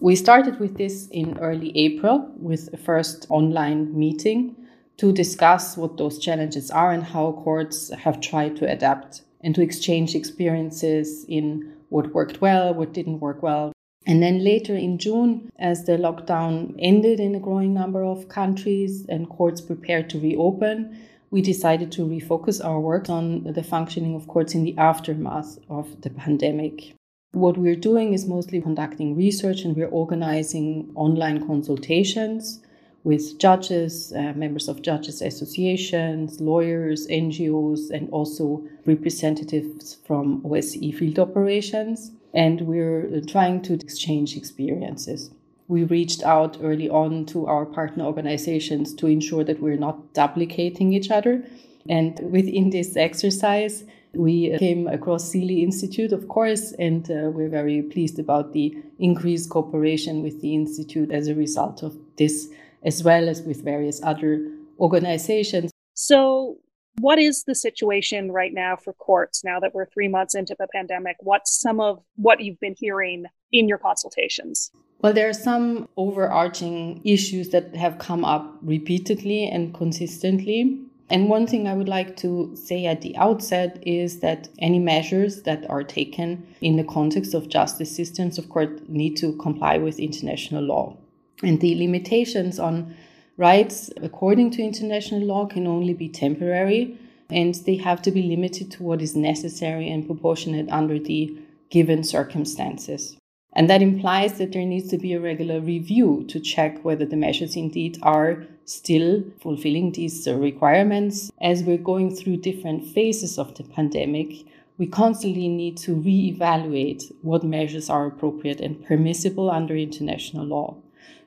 We 0.00 0.14
started 0.14 0.60
with 0.60 0.76
this 0.76 1.08
in 1.08 1.38
early 1.38 1.76
April 1.76 2.32
with 2.36 2.72
a 2.72 2.76
first 2.76 3.26
online 3.30 3.98
meeting 3.98 4.54
to 4.98 5.12
discuss 5.12 5.76
what 5.76 5.96
those 5.96 6.20
challenges 6.20 6.70
are 6.70 6.92
and 6.92 7.02
how 7.02 7.32
courts 7.32 7.92
have 7.92 8.20
tried 8.20 8.54
to 8.56 8.70
adapt 8.70 9.22
and 9.40 9.56
to 9.56 9.60
exchange 9.60 10.14
experiences 10.14 11.24
in 11.28 11.72
what 11.88 12.14
worked 12.14 12.40
well, 12.40 12.72
what 12.74 12.92
didn't 12.92 13.18
work 13.18 13.42
well. 13.42 13.72
And 14.06 14.22
then 14.22 14.44
later 14.44 14.76
in 14.76 14.98
June, 14.98 15.50
as 15.58 15.84
the 15.84 15.96
lockdown 15.96 16.76
ended 16.78 17.18
in 17.18 17.34
a 17.34 17.40
growing 17.40 17.74
number 17.74 18.04
of 18.04 18.28
countries 18.28 19.04
and 19.08 19.28
courts 19.28 19.60
prepared 19.60 20.08
to 20.10 20.20
reopen, 20.20 20.96
we 21.32 21.42
decided 21.42 21.90
to 21.92 22.06
refocus 22.06 22.64
our 22.64 22.78
work 22.78 23.10
on 23.10 23.42
the 23.52 23.64
functioning 23.64 24.14
of 24.14 24.28
courts 24.28 24.54
in 24.54 24.62
the 24.62 24.78
aftermath 24.78 25.58
of 25.68 26.02
the 26.02 26.10
pandemic. 26.10 26.94
What 27.32 27.58
we're 27.58 27.76
doing 27.76 28.14
is 28.14 28.26
mostly 28.26 28.60
conducting 28.60 29.14
research 29.14 29.62
and 29.62 29.76
we're 29.76 29.88
organizing 29.88 30.90
online 30.94 31.46
consultations 31.46 32.62
with 33.04 33.38
judges, 33.38 34.14
uh, 34.14 34.32
members 34.34 34.66
of 34.66 34.80
judges 34.80 35.20
associations, 35.20 36.40
lawyers, 36.40 37.06
NGOs, 37.08 37.90
and 37.90 38.08
also 38.10 38.64
representatives 38.86 39.98
from 40.06 40.40
OSCE 40.42 40.94
field 40.94 41.18
operations. 41.18 42.12
And 42.32 42.62
we're 42.62 43.20
trying 43.26 43.60
to 43.62 43.74
exchange 43.74 44.34
experiences. 44.34 45.30
We 45.68 45.84
reached 45.84 46.22
out 46.22 46.56
early 46.62 46.88
on 46.88 47.26
to 47.26 47.46
our 47.46 47.66
partner 47.66 48.04
organizations 48.04 48.94
to 48.94 49.06
ensure 49.06 49.44
that 49.44 49.60
we're 49.60 49.76
not 49.76 50.14
duplicating 50.14 50.94
each 50.94 51.10
other. 51.10 51.44
And 51.90 52.18
within 52.32 52.70
this 52.70 52.96
exercise, 52.96 53.84
we 54.14 54.56
came 54.58 54.86
across 54.88 55.30
CEELI 55.30 55.62
Institute, 55.62 56.12
of 56.12 56.28
course, 56.28 56.72
and 56.78 57.10
uh, 57.10 57.30
we're 57.30 57.48
very 57.48 57.82
pleased 57.82 58.18
about 58.18 58.52
the 58.52 58.76
increased 58.98 59.50
cooperation 59.50 60.22
with 60.22 60.40
the 60.40 60.54
Institute 60.54 61.12
as 61.12 61.28
a 61.28 61.34
result 61.34 61.82
of 61.82 61.96
this, 62.16 62.48
as 62.82 63.02
well 63.02 63.28
as 63.28 63.42
with 63.42 63.62
various 63.62 64.00
other 64.02 64.50
organizations. 64.80 65.70
So, 65.94 66.58
what 67.00 67.18
is 67.18 67.44
the 67.44 67.54
situation 67.54 68.32
right 68.32 68.52
now 68.52 68.74
for 68.76 68.92
courts 68.92 69.44
now 69.44 69.60
that 69.60 69.72
we're 69.74 69.86
three 69.86 70.08
months 70.08 70.34
into 70.34 70.56
the 70.58 70.66
pandemic? 70.74 71.16
What's 71.20 71.60
some 71.60 71.80
of 71.80 72.02
what 72.16 72.40
you've 72.40 72.58
been 72.60 72.74
hearing 72.76 73.26
in 73.52 73.68
your 73.68 73.78
consultations? 73.78 74.70
Well, 75.00 75.12
there 75.12 75.28
are 75.28 75.34
some 75.34 75.88
overarching 75.96 77.00
issues 77.04 77.50
that 77.50 77.76
have 77.76 77.98
come 77.98 78.24
up 78.24 78.58
repeatedly 78.62 79.48
and 79.48 79.72
consistently. 79.72 80.80
And 81.10 81.28
one 81.28 81.46
thing 81.46 81.66
I 81.66 81.74
would 81.74 81.88
like 81.88 82.16
to 82.18 82.54
say 82.54 82.84
at 82.84 83.00
the 83.00 83.16
outset 83.16 83.82
is 83.82 84.20
that 84.20 84.48
any 84.58 84.78
measures 84.78 85.42
that 85.42 85.68
are 85.70 85.82
taken 85.82 86.46
in 86.60 86.76
the 86.76 86.84
context 86.84 87.32
of 87.32 87.48
justice 87.48 87.94
systems, 87.94 88.36
of 88.36 88.48
course, 88.50 88.80
need 88.88 89.16
to 89.18 89.36
comply 89.36 89.78
with 89.78 89.98
international 89.98 90.62
law. 90.62 90.96
And 91.42 91.60
the 91.60 91.76
limitations 91.76 92.58
on 92.58 92.94
rights 93.38 93.90
according 94.02 94.50
to 94.50 94.62
international 94.62 95.22
law 95.22 95.46
can 95.46 95.66
only 95.66 95.94
be 95.94 96.08
temporary 96.08 96.98
and 97.30 97.54
they 97.54 97.76
have 97.76 98.02
to 98.02 98.10
be 98.10 98.22
limited 98.22 98.70
to 98.72 98.82
what 98.82 99.02
is 99.02 99.14
necessary 99.14 99.88
and 99.88 100.06
proportionate 100.06 100.68
under 100.70 100.98
the 100.98 101.38
given 101.70 102.02
circumstances. 102.02 103.16
And 103.54 103.68
that 103.70 103.82
implies 103.82 104.38
that 104.38 104.52
there 104.52 104.64
needs 104.64 104.88
to 104.90 104.98
be 104.98 105.12
a 105.12 105.20
regular 105.20 105.60
review 105.60 106.24
to 106.28 106.40
check 106.40 106.84
whether 106.84 107.04
the 107.04 107.16
measures 107.16 107.56
indeed 107.56 107.98
are 108.02 108.46
still 108.68 109.24
fulfilling 109.40 109.92
these 109.92 110.28
uh, 110.28 110.34
requirements. 110.34 111.32
As 111.40 111.62
we're 111.62 111.78
going 111.78 112.14
through 112.14 112.36
different 112.38 112.86
phases 112.86 113.38
of 113.38 113.54
the 113.54 113.64
pandemic, 113.64 114.46
we 114.76 114.86
constantly 114.86 115.48
need 115.48 115.76
to 115.78 115.94
re-evaluate 115.94 117.10
what 117.22 117.42
measures 117.42 117.88
are 117.90 118.06
appropriate 118.06 118.60
and 118.60 118.84
permissible 118.84 119.50
under 119.50 119.74
international 119.74 120.44
law. 120.44 120.76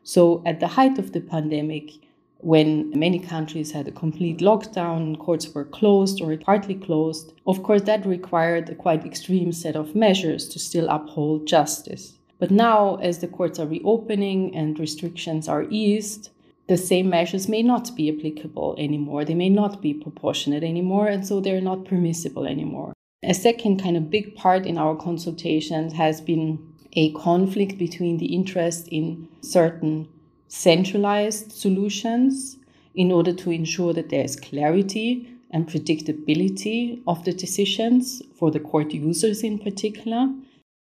So 0.04 0.42
at 0.46 0.60
the 0.60 0.68
height 0.68 1.00
of 1.00 1.12
the 1.12 1.22
pandemic, 1.22 1.92
when 2.38 2.92
many 2.98 3.20
countries 3.20 3.72
had 3.72 3.88
a 3.88 3.92
complete 3.92 4.40
lockdown, 4.40 5.18
courts 5.20 5.54
were 5.54 5.66
closed 5.66 6.22
or 6.22 6.36
partly 6.38 6.76
closed, 6.76 7.34
of 7.46 7.62
course, 7.62 7.84
that 7.84 8.06
required 8.06 8.70
a 8.70 8.76
quite 8.76 9.06
extreme 9.06 9.52
set 9.52 9.76
of 9.76 9.96
measures 9.96 10.48
to 10.50 10.60
still 10.60 10.88
uphold 10.90 11.48
justice. 11.48 12.18
But 12.40 12.50
now, 12.50 12.96
as 12.96 13.20
the 13.20 13.28
courts 13.28 13.60
are 13.60 13.68
reopening 13.68 14.56
and 14.56 14.80
restrictions 14.80 15.48
are 15.48 15.68
eased, 15.70 16.30
the 16.72 16.78
same 16.78 17.10
measures 17.10 17.50
may 17.50 17.62
not 17.62 17.94
be 17.98 18.10
applicable 18.10 18.78
anymore. 18.78 19.26
They 19.26 19.34
may 19.34 19.50
not 19.50 19.82
be 19.82 19.94
proportionate 19.94 20.64
anymore, 20.64 21.08
and 21.08 21.28
so 21.28 21.42
they're 21.42 21.60
not 21.60 21.84
permissible 21.84 22.46
anymore. 22.46 22.94
A 23.24 23.34
second 23.34 23.84
kind 23.84 23.98
of 23.98 24.10
big 24.10 24.36
part 24.36 24.66
in 24.66 24.78
our 24.78 24.96
consultations 24.96 25.92
has 25.92 26.22
been 26.22 26.74
a 26.94 27.12
conflict 27.12 27.78
between 27.78 28.20
the 28.20 28.34
interest 28.34 28.88
in 28.88 29.28
certain 29.42 30.08
centralized 30.48 31.52
solutions 31.52 32.56
in 32.96 33.12
order 33.12 33.34
to 33.34 33.52
ensure 33.52 33.92
that 33.92 34.10
there's 34.10 34.38
clarity 34.38 35.28
and 35.52 35.68
predictability 35.68 37.04
of 37.06 37.26
the 37.26 37.34
decisions 37.34 38.22
for 38.40 38.50
the 38.50 38.62
court 38.62 38.94
users 38.94 39.44
in 39.44 39.60
particular, 39.60 40.34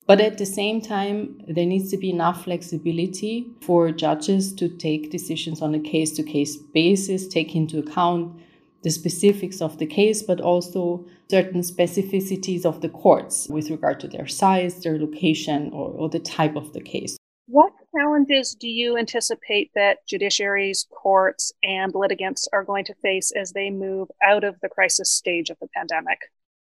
but 0.06 0.20
at 0.20 0.38
the 0.38 0.46
same 0.46 0.80
time, 0.80 1.42
there 1.48 1.66
needs 1.66 1.90
to 1.90 1.96
be 1.96 2.10
enough 2.10 2.44
flexibility 2.44 3.50
for 3.60 3.90
judges 3.90 4.52
to 4.54 4.68
take 4.68 5.10
decisions 5.10 5.60
on 5.60 5.74
a 5.74 5.80
case 5.80 6.12
to 6.12 6.22
case 6.22 6.56
basis, 6.56 7.26
take 7.26 7.56
into 7.56 7.78
account 7.80 8.40
the 8.82 8.90
specifics 8.90 9.60
of 9.60 9.78
the 9.78 9.86
case, 9.86 10.22
but 10.22 10.40
also 10.40 11.04
certain 11.28 11.62
specificities 11.62 12.64
of 12.64 12.82
the 12.82 12.88
courts 12.88 13.48
with 13.48 13.68
regard 13.68 13.98
to 13.98 14.06
their 14.06 14.28
size, 14.28 14.82
their 14.84 14.96
location, 14.96 15.70
or, 15.72 15.90
or 15.90 16.08
the 16.08 16.20
type 16.20 16.54
of 16.54 16.72
the 16.72 16.80
case. 16.80 17.16
What 17.48 17.72
challenges 17.96 18.54
do 18.54 18.68
you 18.68 18.96
anticipate 18.96 19.72
that 19.74 19.98
judiciaries, 20.08 20.88
courts, 20.88 21.52
and 21.64 21.92
litigants 21.96 22.48
are 22.52 22.62
going 22.62 22.84
to 22.84 22.94
face 23.02 23.32
as 23.32 23.52
they 23.52 23.70
move 23.70 24.08
out 24.22 24.44
of 24.44 24.60
the 24.60 24.68
crisis 24.68 25.10
stage 25.10 25.50
of 25.50 25.58
the 25.60 25.68
pandemic? 25.74 26.18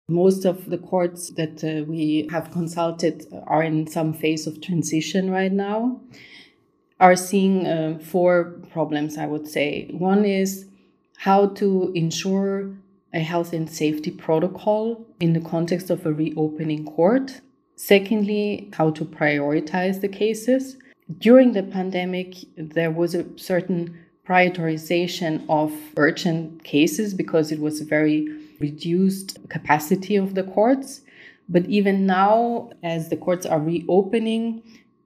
Most 0.09 0.43
of 0.43 0.69
the 0.69 0.77
courts 0.77 1.29
that 1.31 1.63
uh, 1.63 1.85
we 1.85 2.27
have 2.31 2.51
consulted 2.51 3.27
are 3.45 3.63
in 3.63 3.85
some 3.87 4.11
phase 4.13 4.47
of 4.47 4.59
transition 4.59 5.29
right 5.29 5.51
now, 5.51 6.01
are 6.99 7.15
seeing 7.15 7.67
uh, 7.67 7.99
four 7.99 8.59
problems, 8.71 9.17
I 9.17 9.27
would 9.27 9.47
say. 9.47 9.87
One 9.91 10.25
is 10.25 10.65
how 11.17 11.47
to 11.47 11.91
ensure 11.95 12.71
a 13.13 13.19
health 13.19 13.53
and 13.53 13.69
safety 13.69 14.11
protocol 14.11 15.05
in 15.19 15.33
the 15.33 15.41
context 15.41 15.89
of 15.89 16.05
a 16.05 16.13
reopening 16.13 16.85
court. 16.85 17.41
Secondly, 17.75 18.69
how 18.73 18.91
to 18.91 19.05
prioritize 19.05 20.01
the 20.01 20.07
cases. 20.07 20.77
During 21.17 21.53
the 21.53 21.63
pandemic, 21.63 22.35
there 22.57 22.91
was 22.91 23.15
a 23.15 23.25
certain 23.37 23.97
prioritization 24.27 25.43
of 25.49 25.73
urgent 25.97 26.63
cases 26.63 27.13
because 27.13 27.51
it 27.51 27.59
was 27.59 27.81
a 27.81 27.85
very 27.85 28.27
reduced 28.59 29.37
capacity 29.49 30.15
of 30.15 30.35
the 30.35 30.43
courts. 30.43 31.01
But 31.47 31.65
even 31.65 32.05
now, 32.05 32.69
as 32.83 33.09
the 33.09 33.17
courts 33.17 33.45
are 33.45 33.59
reopening, 33.59 34.61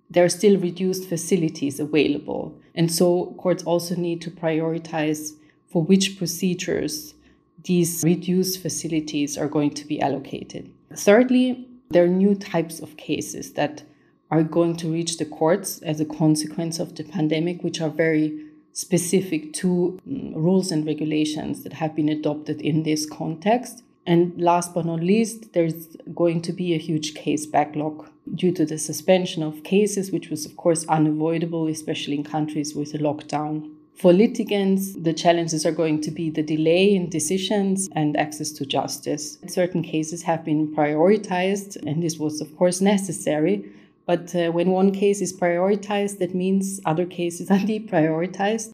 there 0.10 0.26
are 0.26 0.30
still 0.30 0.60
reduced 0.60 1.08
facilities 1.08 1.80
available. 1.80 2.58
And 2.76 2.92
so 2.92 3.36
courts 3.38 3.64
also 3.64 3.96
need 3.96 4.22
to 4.22 4.32
prioritize 4.32 5.32
for 5.68 5.82
which 5.84 6.18
procedures 6.18 7.16
these 7.64 8.04
reduced 8.04 8.62
facilities 8.62 9.38
are 9.38 9.48
going 9.48 9.72
to 9.72 9.86
be 9.88 10.02
allocated. 10.02 10.72
Thirdly, 10.96 11.68
there 11.90 12.04
are 12.04 12.08
new 12.08 12.36
types 12.36 12.80
of 12.80 12.98
cases 12.98 13.54
that 13.54 13.84
are 14.30 14.44
going 14.44 14.76
to 14.78 14.92
reach 14.92 15.18
the 15.18 15.26
courts 15.26 15.80
as 15.84 16.00
a 16.00 16.06
consequence 16.06 16.80
of 16.80 16.96
the 16.96 17.04
pandemic, 17.04 17.64
which 17.64 17.80
are 17.80 17.90
very 17.90 18.48
specific 18.74 19.54
to 19.54 20.00
um, 20.08 20.34
rules 20.34 20.72
and 20.72 20.86
regulations 20.86 21.64
that 21.64 21.74
have 21.74 21.96
been 21.96 22.10
adopted 22.10 22.62
in 22.62 22.84
this 22.84 23.06
context. 23.06 23.84
And 24.06 24.40
last 24.42 24.74
but 24.74 24.86
not 24.86 25.00
least, 25.00 25.54
there's 25.54 25.88
going 26.14 26.42
to 26.42 26.52
be 26.52 26.74
a 26.74 26.78
huge 26.78 27.14
case 27.14 27.46
backlog 27.46 28.10
due 28.36 28.52
to 28.52 28.66
the 28.66 28.78
suspension 28.78 29.44
of 29.44 29.64
cases, 29.64 30.12
which 30.12 30.30
was, 30.30 30.46
of 30.46 30.58
course, 30.58 30.86
unavoidable, 30.88 31.68
especially 31.68 32.16
in 32.16 32.24
countries 32.24 32.76
with 32.76 32.94
a 32.94 32.98
lockdown. 32.98 33.70
For 33.96 34.12
litigants, 34.12 34.94
the 34.96 35.14
challenges 35.14 35.66
are 35.66 35.72
going 35.72 36.02
to 36.02 36.12
be 36.12 36.30
the 36.30 36.42
delay 36.44 36.96
in 36.96 37.10
decisions 37.10 37.90
and 37.96 38.18
access 38.18 38.52
to 38.54 38.66
justice. 38.66 39.38
Certain 39.48 39.84
cases 39.84 40.24
have 40.24 40.44
been 40.44 40.76
prioritized, 40.76 41.78
and 41.86 42.02
this 42.02 42.18
was, 42.18 42.42
of 42.42 42.56
course, 42.58 42.82
necessary. 42.82 43.64
But 44.06 44.36
uh, 44.36 44.52
when 44.52 44.72
one 44.72 44.92
case 44.92 45.22
is 45.22 45.32
prioritized, 45.32 46.20
that 46.20 46.36
means 46.36 46.80
other 46.86 47.06
cases 47.06 47.50
are 47.52 47.58
deprioritized. 47.58 48.72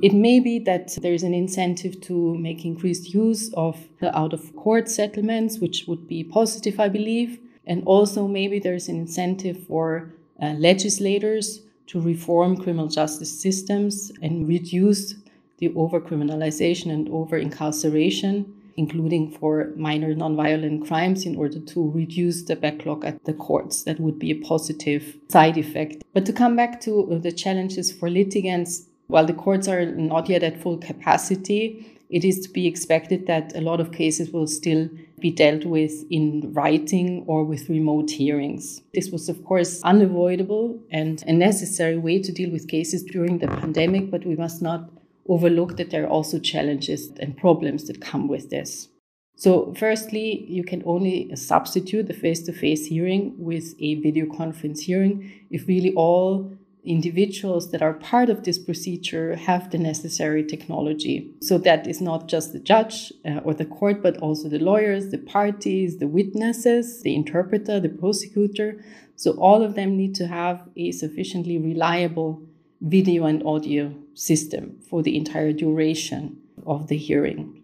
It 0.00 0.14
may 0.14 0.40
be 0.40 0.58
that 0.60 0.96
there 1.02 1.12
is 1.12 1.22
an 1.22 1.34
incentive 1.34 2.00
to 2.02 2.36
make 2.38 2.64
increased 2.64 3.12
use 3.12 3.52
of 3.54 3.76
the 4.00 4.16
out 4.16 4.32
of 4.32 4.56
court 4.56 4.88
settlements, 4.88 5.58
which 5.58 5.84
would 5.86 6.08
be 6.08 6.24
positive, 6.24 6.80
I 6.80 6.88
believe. 6.88 7.38
And 7.66 7.82
also, 7.84 8.26
maybe 8.26 8.58
there's 8.58 8.88
an 8.88 8.96
incentive 8.96 9.66
for 9.66 10.14
uh, 10.42 10.54
legislators 10.58 11.60
to 11.88 12.00
reform 12.00 12.56
criminal 12.56 12.88
justice 12.88 13.38
systems 13.40 14.10
and 14.22 14.48
reduce 14.48 15.14
the 15.58 15.68
overcriminalization 15.70 16.90
and 16.90 17.08
over 17.10 17.36
incarceration, 17.36 18.52
including 18.76 19.30
for 19.30 19.72
minor 19.76 20.14
nonviolent 20.14 20.86
crimes, 20.86 21.26
in 21.26 21.36
order 21.36 21.60
to 21.60 21.90
reduce 21.90 22.42
the 22.44 22.56
backlog 22.56 23.04
at 23.04 23.24
the 23.24 23.34
courts. 23.34 23.84
That 23.84 24.00
would 24.00 24.18
be 24.18 24.30
a 24.30 24.40
positive 24.40 25.16
side 25.28 25.56
effect. 25.56 26.02
But 26.14 26.26
to 26.26 26.32
come 26.32 26.56
back 26.56 26.80
to 26.82 27.12
uh, 27.12 27.18
the 27.18 27.32
challenges 27.32 27.92
for 27.92 28.10
litigants, 28.10 28.86
while 29.06 29.26
the 29.26 29.34
courts 29.34 29.68
are 29.68 29.86
not 29.86 30.28
yet 30.28 30.42
at 30.42 30.60
full 30.60 30.78
capacity, 30.78 31.98
it 32.12 32.24
is 32.24 32.40
to 32.40 32.50
be 32.50 32.66
expected 32.66 33.26
that 33.26 33.56
a 33.56 33.62
lot 33.62 33.80
of 33.80 33.90
cases 33.92 34.30
will 34.30 34.46
still 34.46 34.88
be 35.18 35.30
dealt 35.30 35.64
with 35.64 36.04
in 36.10 36.52
writing 36.52 37.24
or 37.26 37.42
with 37.44 37.70
remote 37.70 38.10
hearings. 38.10 38.82
This 38.92 39.10
was, 39.10 39.28
of 39.30 39.42
course, 39.44 39.80
unavoidable 39.82 40.78
and 40.90 41.22
a 41.26 41.32
necessary 41.32 41.96
way 41.96 42.20
to 42.20 42.30
deal 42.30 42.50
with 42.50 42.68
cases 42.68 43.02
during 43.02 43.38
the 43.38 43.48
pandemic, 43.48 44.10
but 44.10 44.26
we 44.26 44.36
must 44.36 44.60
not 44.60 44.90
overlook 45.28 45.76
that 45.76 45.90
there 45.90 46.04
are 46.04 46.08
also 46.08 46.38
challenges 46.38 47.10
and 47.20 47.36
problems 47.36 47.84
that 47.84 48.00
come 48.00 48.28
with 48.28 48.50
this. 48.50 48.88
So, 49.36 49.74
firstly, 49.74 50.44
you 50.48 50.62
can 50.62 50.82
only 50.84 51.34
substitute 51.34 52.06
the 52.06 52.14
face 52.14 52.42
to 52.42 52.52
face 52.52 52.86
hearing 52.86 53.34
with 53.38 53.74
a 53.80 53.96
video 53.96 54.26
conference 54.26 54.82
hearing 54.82 55.32
if 55.50 55.66
really 55.66 55.92
all 55.94 56.52
individuals 56.84 57.70
that 57.70 57.82
are 57.82 57.94
part 57.94 58.28
of 58.28 58.42
this 58.42 58.58
procedure 58.58 59.36
have 59.36 59.70
the 59.70 59.78
necessary 59.78 60.44
technology. 60.44 61.30
So 61.40 61.56
that 61.58 61.86
is 61.86 62.00
not 62.00 62.26
just 62.26 62.52
the 62.52 62.58
judge 62.58 63.12
uh, 63.24 63.38
or 63.44 63.54
the 63.54 63.64
court, 63.64 64.02
but 64.02 64.16
also 64.18 64.48
the 64.48 64.58
lawyers, 64.58 65.10
the 65.10 65.18
parties, 65.18 65.98
the 65.98 66.08
witnesses, 66.08 67.02
the 67.02 67.14
interpreter, 67.14 67.78
the 67.78 67.88
prosecutor. 67.88 68.84
So 69.14 69.32
all 69.32 69.62
of 69.62 69.76
them 69.76 69.96
need 69.96 70.14
to 70.16 70.26
have 70.26 70.68
a 70.76 70.90
sufficiently 70.90 71.56
reliable 71.56 72.42
video 72.80 73.26
and 73.26 73.44
audio 73.46 73.94
system 74.14 74.78
for 74.88 75.02
the 75.02 75.16
entire 75.16 75.52
duration 75.52 76.38
of 76.66 76.88
the 76.88 76.96
hearing. 76.96 77.62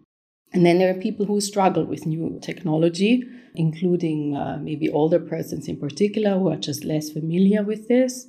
And 0.51 0.65
then 0.65 0.79
there 0.79 0.89
are 0.89 0.99
people 0.99 1.25
who 1.25 1.41
struggle 1.41 1.85
with 1.85 2.05
new 2.05 2.39
technology, 2.41 3.23
including 3.55 4.35
uh, 4.35 4.57
maybe 4.61 4.89
older 4.89 5.19
persons 5.19 5.67
in 5.67 5.77
particular 5.77 6.37
who 6.39 6.49
are 6.49 6.57
just 6.57 6.83
less 6.83 7.11
familiar 7.11 7.63
with 7.63 7.87
this 7.87 8.27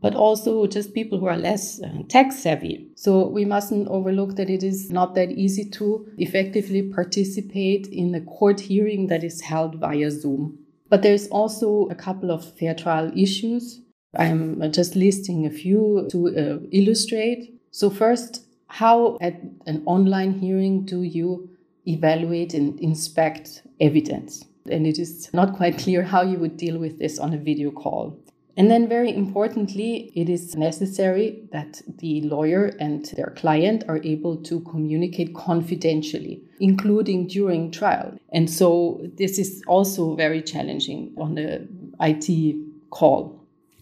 but 0.00 0.14
also 0.14 0.66
just 0.66 0.94
people 0.94 1.18
who 1.18 1.26
are 1.26 1.38
less 1.38 1.80
uh, 1.82 1.88
tech 2.08 2.32
savvy. 2.32 2.88
So 2.94 3.28
we 3.28 3.44
mustn't 3.44 3.88
overlook 3.88 4.36
that 4.36 4.50
it 4.50 4.62
is 4.62 4.90
not 4.90 5.14
that 5.14 5.30
easy 5.30 5.64
to 5.70 6.06
effectively 6.18 6.82
participate 6.82 7.86
in 7.86 8.14
a 8.14 8.20
court 8.20 8.60
hearing 8.60 9.06
that 9.06 9.24
is 9.24 9.40
held 9.40 9.76
via 9.76 10.10
Zoom. 10.10 10.58
But 10.88 11.02
there's 11.02 11.28
also 11.28 11.88
a 11.90 11.94
couple 11.94 12.30
of 12.30 12.56
fair 12.58 12.74
trial 12.74 13.10
issues. 13.16 13.80
I'm 14.18 14.72
just 14.72 14.96
listing 14.96 15.46
a 15.46 15.50
few 15.50 16.06
to 16.10 16.28
uh, 16.28 16.58
illustrate. 16.70 17.54
So, 17.70 17.90
first, 17.90 18.46
how 18.68 19.18
at 19.20 19.40
an 19.66 19.82
online 19.86 20.32
hearing 20.32 20.84
do 20.84 21.02
you 21.02 21.48
evaluate 21.86 22.54
and 22.54 22.78
inspect 22.80 23.62
evidence? 23.80 24.44
And 24.70 24.86
it 24.86 24.98
is 24.98 25.32
not 25.32 25.56
quite 25.56 25.78
clear 25.78 26.02
how 26.02 26.22
you 26.22 26.38
would 26.38 26.56
deal 26.56 26.78
with 26.78 26.98
this 26.98 27.18
on 27.18 27.32
a 27.32 27.38
video 27.38 27.70
call. 27.70 28.18
And 28.58 28.70
then, 28.70 28.88
very 28.88 29.14
importantly, 29.14 30.10
it 30.14 30.30
is 30.30 30.56
necessary 30.56 31.46
that 31.52 31.82
the 31.98 32.22
lawyer 32.22 32.72
and 32.80 33.04
their 33.16 33.34
client 33.36 33.84
are 33.86 34.00
able 34.02 34.38
to 34.44 34.60
communicate 34.60 35.34
confidentially, 35.34 36.42
including 36.58 37.26
during 37.26 37.70
trial. 37.70 38.18
And 38.32 38.48
so, 38.48 39.02
this 39.18 39.38
is 39.38 39.62
also 39.66 40.16
very 40.16 40.40
challenging 40.40 41.12
on 41.18 41.34
the 41.34 41.68
IT 42.00 42.56
call. 42.90 43.35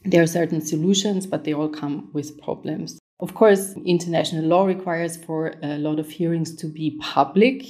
There 0.05 0.23
are 0.23 0.27
certain 0.27 0.61
solutions, 0.61 1.27
but 1.27 1.45
they 1.45 1.55
all 1.55 1.69
come 1.69 2.11
with 2.13 2.41
problems. 2.41 2.99
Of 3.21 3.35
course, 3.35 3.75
international 3.87 4.45
law 4.45 4.67
requires 4.67 5.17
for 5.17 5.55
a 5.63 5.79
lot 5.79 5.99
of 5.99 6.11
hearings 6.11 6.55
to 6.57 6.67
be 6.67 6.99
public, 7.01 7.65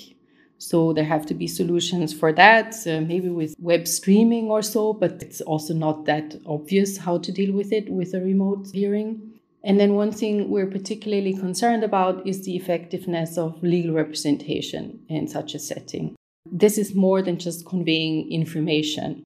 so 0.59 0.92
there 0.92 1.05
have 1.05 1.27
to 1.27 1.35
be 1.35 1.47
solutions 1.47 2.12
for 2.12 2.33
that, 2.33 2.75
uh, 2.87 3.01
maybe 3.03 3.29
with 3.29 3.55
web 3.59 3.87
streaming 3.87 4.51
or 4.51 4.62
so, 4.62 4.92
but 4.92 5.23
it's 5.23 5.40
also 5.42 5.75
not 5.75 6.07
that 6.07 6.35
obvious 6.47 6.97
how 6.97 7.18
to 7.18 7.31
deal 7.31 7.53
with 7.55 7.73
it 7.73 7.88
with 7.90 8.14
a 8.14 8.20
remote 8.20 8.68
hearing. 8.73 9.35
And 9.62 9.79
then 9.79 9.94
one 9.94 10.12
thing 10.12 10.51
we're 10.51 10.66
particularly 10.66 11.35
concerned 11.35 11.85
about 11.85 12.27
is 12.27 12.44
the 12.44 12.57
effectiveness 12.57 13.38
of 13.38 13.62
legal 13.62 13.94
representation 13.94 15.01
in 15.09 15.29
such 15.29 15.55
a 15.55 15.59
setting. 15.59 16.16
This 16.51 16.79
is 16.79 16.94
more 16.94 17.23
than 17.23 17.38
just 17.38 17.66
conveying 17.66 18.31
information. 18.31 19.25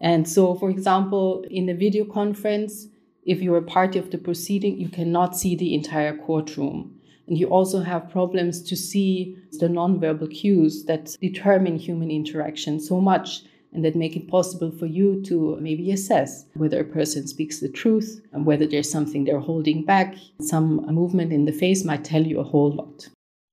And 0.00 0.28
so, 0.28 0.54
for 0.54 0.70
example, 0.70 1.44
in 1.50 1.68
a 1.68 1.74
video 1.74 2.04
conference, 2.04 2.88
if 3.24 3.42
you're 3.42 3.58
a 3.58 3.62
party 3.62 3.98
of 3.98 4.10
the 4.10 4.18
proceeding, 4.18 4.78
you 4.78 4.88
cannot 4.88 5.36
see 5.36 5.54
the 5.54 5.74
entire 5.74 6.16
courtroom. 6.16 6.96
And 7.26 7.38
you 7.38 7.46
also 7.46 7.80
have 7.80 8.10
problems 8.10 8.62
to 8.62 8.76
see 8.76 9.36
the 9.52 9.68
nonverbal 9.68 10.34
cues 10.34 10.84
that 10.86 11.16
determine 11.20 11.76
human 11.76 12.10
interaction 12.10 12.80
so 12.80 13.00
much 13.00 13.42
and 13.72 13.84
that 13.84 13.94
make 13.94 14.16
it 14.16 14.26
possible 14.26 14.72
for 14.72 14.86
you 14.86 15.22
to 15.26 15.56
maybe 15.60 15.92
assess 15.92 16.46
whether 16.54 16.80
a 16.80 16.84
person 16.84 17.28
speaks 17.28 17.60
the 17.60 17.68
truth 17.68 18.20
and 18.32 18.44
whether 18.44 18.66
there's 18.66 18.90
something 18.90 19.24
they're 19.24 19.38
holding 19.38 19.84
back. 19.84 20.16
Some 20.40 20.84
movement 20.92 21.32
in 21.32 21.44
the 21.44 21.52
face 21.52 21.84
might 21.84 22.04
tell 22.04 22.26
you 22.26 22.40
a 22.40 22.44
whole 22.44 22.72
lot. 22.72 23.08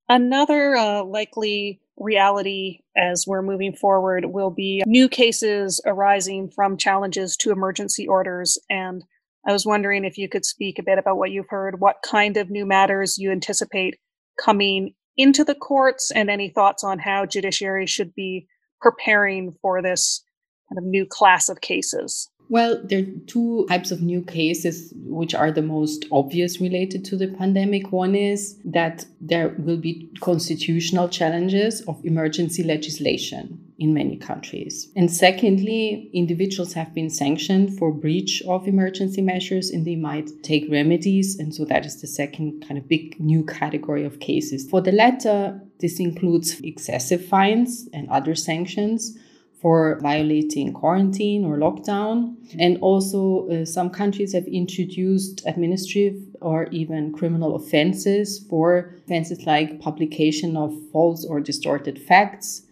Another 0.08 0.74
uh, 0.74 1.04
likely 1.04 1.80
reality 2.00 2.80
as 2.96 3.24
we're 3.26 3.42
moving 3.42 3.74
forward 3.74 4.24
will 4.26 4.50
be 4.50 4.82
new 4.86 5.08
cases 5.08 5.80
arising 5.84 6.50
from 6.54 6.76
challenges 6.76 7.36
to 7.36 7.50
emergency 7.50 8.06
orders 8.06 8.58
and 8.70 9.04
I 9.46 9.52
was 9.52 9.64
wondering 9.64 10.04
if 10.04 10.18
you 10.18 10.28
could 10.28 10.44
speak 10.44 10.78
a 10.78 10.82
bit 10.82 10.98
about 10.98 11.16
what 11.16 11.30
you've 11.30 11.48
heard, 11.48 11.80
what 11.80 11.96
kind 12.04 12.36
of 12.36 12.50
new 12.50 12.66
matters 12.66 13.16
you 13.16 13.30
anticipate 13.30 13.96
coming 14.38 14.94
into 15.16 15.42
the 15.42 15.54
courts, 15.54 16.12
and 16.12 16.30
any 16.30 16.48
thoughts 16.48 16.84
on 16.84 16.98
how 16.98 17.26
judiciary 17.26 17.86
should 17.86 18.14
be 18.14 18.46
preparing 18.80 19.52
for 19.60 19.82
this 19.82 20.22
kind 20.68 20.78
of 20.78 20.84
new 20.84 21.04
class 21.04 21.48
of 21.48 21.60
cases. 21.60 22.30
Well, 22.50 22.80
there 22.82 23.00
are 23.00 23.06
two 23.26 23.66
types 23.68 23.90
of 23.90 24.00
new 24.00 24.22
cases 24.22 24.94
which 24.96 25.34
are 25.34 25.52
the 25.52 25.62
most 25.62 26.06
obvious 26.10 26.60
related 26.60 27.04
to 27.06 27.16
the 27.16 27.28
pandemic. 27.28 27.92
One 27.92 28.14
is 28.14 28.58
that 28.64 29.04
there 29.20 29.54
will 29.58 29.76
be 29.76 30.08
constitutional 30.20 31.08
challenges 31.08 31.82
of 31.82 32.02
emergency 32.04 32.62
legislation 32.62 33.62
in 33.78 33.92
many 33.92 34.16
countries. 34.16 34.90
And 34.96 35.10
secondly, 35.10 36.10
individuals 36.14 36.72
have 36.72 36.94
been 36.94 37.10
sanctioned 37.10 37.78
for 37.78 37.92
breach 37.92 38.42
of 38.48 38.66
emergency 38.66 39.20
measures 39.20 39.70
and 39.70 39.86
they 39.86 39.94
might 39.94 40.30
take 40.42 40.70
remedies. 40.70 41.38
And 41.38 41.54
so 41.54 41.66
that 41.66 41.84
is 41.84 42.00
the 42.00 42.06
second 42.06 42.64
kind 42.66 42.78
of 42.78 42.88
big 42.88 43.20
new 43.20 43.44
category 43.44 44.04
of 44.04 44.20
cases. 44.20 44.68
For 44.68 44.80
the 44.80 44.92
latter, 44.92 45.60
this 45.80 46.00
includes 46.00 46.60
excessive 46.60 47.24
fines 47.24 47.88
and 47.92 48.08
other 48.08 48.34
sanctions 48.34 49.16
for 49.60 49.98
violating 50.00 50.72
quarantine 50.72 51.44
or 51.44 51.58
lockdown. 51.58 52.36
And 52.58 52.78
also, 52.80 53.48
uh, 53.48 53.64
some 53.64 53.90
countries 53.90 54.32
have 54.32 54.46
introduced 54.46 55.42
administrative 55.46 56.22
or 56.40 56.66
even 56.70 57.12
criminal 57.12 57.56
offenses 57.56 58.38
for 58.48 58.94
offenses 59.04 59.46
like 59.46 59.80
publication 59.80 60.56
of 60.56 60.72
false 60.92 61.24
or 61.24 61.40
distorted 61.40 61.98
facts 61.98 62.62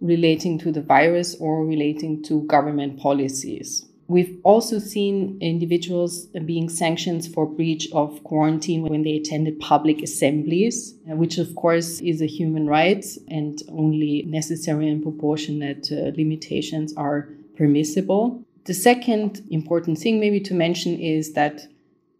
relating 0.00 0.58
to 0.58 0.70
the 0.70 0.82
virus 0.82 1.34
or 1.40 1.64
relating 1.64 2.22
to 2.24 2.42
government 2.42 3.00
policies. 3.00 3.85
We've 4.08 4.38
also 4.44 4.78
seen 4.78 5.38
individuals 5.40 6.26
being 6.44 6.68
sanctioned 6.68 7.26
for 7.34 7.44
breach 7.44 7.88
of 7.92 8.22
quarantine 8.22 8.82
when 8.82 9.02
they 9.02 9.16
attended 9.16 9.58
public 9.58 10.00
assemblies, 10.00 10.94
which 11.06 11.38
of 11.38 11.54
course 11.56 12.00
is 12.00 12.22
a 12.22 12.26
human 12.26 12.66
right 12.68 13.04
and 13.28 13.60
only 13.68 14.22
necessary 14.28 14.88
and 14.88 15.02
proportionate 15.02 15.90
uh, 15.90 16.12
limitations 16.16 16.94
are 16.96 17.28
permissible. 17.56 18.44
The 18.64 18.74
second 18.74 19.42
important 19.50 19.98
thing, 19.98 20.20
maybe 20.20 20.40
to 20.40 20.54
mention, 20.54 21.00
is 21.00 21.32
that 21.32 21.66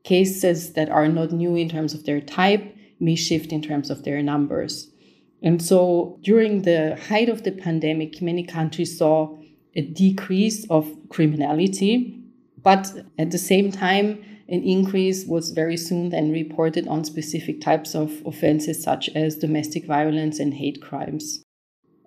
cases 0.03 0.73
that 0.73 0.89
are 0.89 1.09
not 1.09 1.33
new 1.33 1.55
in 1.55 1.69
terms 1.69 1.95
of 1.95 2.05
their 2.05 2.21
type 2.21 2.77
may 2.99 3.15
shift 3.15 3.53
in 3.53 3.63
terms 3.63 3.91
of 3.91 4.03
their 4.03 4.23
numbers. 4.23 4.91
And 5.43 5.63
so 5.63 6.19
during 6.23 6.63
the 6.63 6.97
height 7.09 7.29
of 7.29 7.45
the 7.45 7.53
pandemic, 7.53 8.23
many 8.23 8.43
countries 8.43 8.99
saw 8.99 9.37
a 9.77 9.83
decrease 9.83 10.67
of 10.71 10.91
criminality, 11.11 12.19
but 12.63 12.93
at 13.19 13.31
the 13.31 13.39
same 13.39 13.71
time, 13.71 14.25
an 14.49 14.63
increase 14.63 15.27
was 15.27 15.51
very 15.51 15.77
soon 15.77 16.11
then 16.11 16.33
reported 16.33 16.87
on 16.87 17.05
specific 17.05 17.61
types 17.61 17.95
of 17.95 18.23
offenses 18.25 18.83
such 18.83 19.09
as 19.11 19.37
domestic 19.37 19.87
violence 19.87 20.39
and 20.39 20.55
hate 20.55 20.81
crimes. 20.81 21.43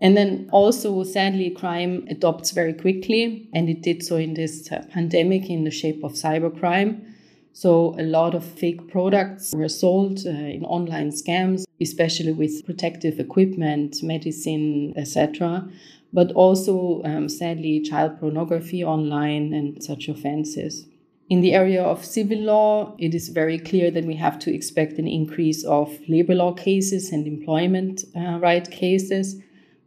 And 0.01 0.15
then 0.15 0.49
also, 0.51 1.03
sadly, 1.03 1.49
crime 1.49 2.05
adopts 2.09 2.51
very 2.51 2.73
quickly, 2.73 3.49
and 3.53 3.69
it 3.69 3.81
did 3.81 4.01
so 4.01 4.15
in 4.15 4.33
this 4.33 4.69
pandemic 4.91 5.49
in 5.49 5.65
the 5.65 5.71
shape 5.71 6.03
of 6.03 6.13
cybercrime. 6.13 7.05
So, 7.51 7.95
a 7.99 8.03
lot 8.03 8.33
of 8.33 8.45
fake 8.45 8.87
products 8.89 9.53
were 9.53 9.67
sold 9.67 10.25
uh, 10.25 10.29
in 10.29 10.63
online 10.63 11.11
scams, 11.11 11.65
especially 11.81 12.31
with 12.31 12.65
protective 12.65 13.19
equipment, 13.19 14.01
medicine, 14.01 14.93
etc. 14.95 15.67
But 16.11 16.31
also, 16.31 17.01
um, 17.03 17.29
sadly, 17.29 17.81
child 17.81 18.19
pornography 18.19 18.83
online 18.83 19.53
and 19.53 19.83
such 19.83 20.07
offenses. 20.07 20.87
In 21.29 21.41
the 21.41 21.53
area 21.53 21.83
of 21.83 22.03
civil 22.03 22.39
law, 22.39 22.95
it 22.97 23.13
is 23.13 23.29
very 23.29 23.59
clear 23.59 23.91
that 23.91 24.05
we 24.05 24.15
have 24.15 24.39
to 24.39 24.53
expect 24.53 24.97
an 24.97 25.07
increase 25.07 25.63
of 25.63 25.95
labor 26.07 26.33
law 26.33 26.53
cases 26.53 27.11
and 27.11 27.27
employment 27.27 28.03
uh, 28.15 28.39
right 28.39 28.69
cases, 28.71 29.39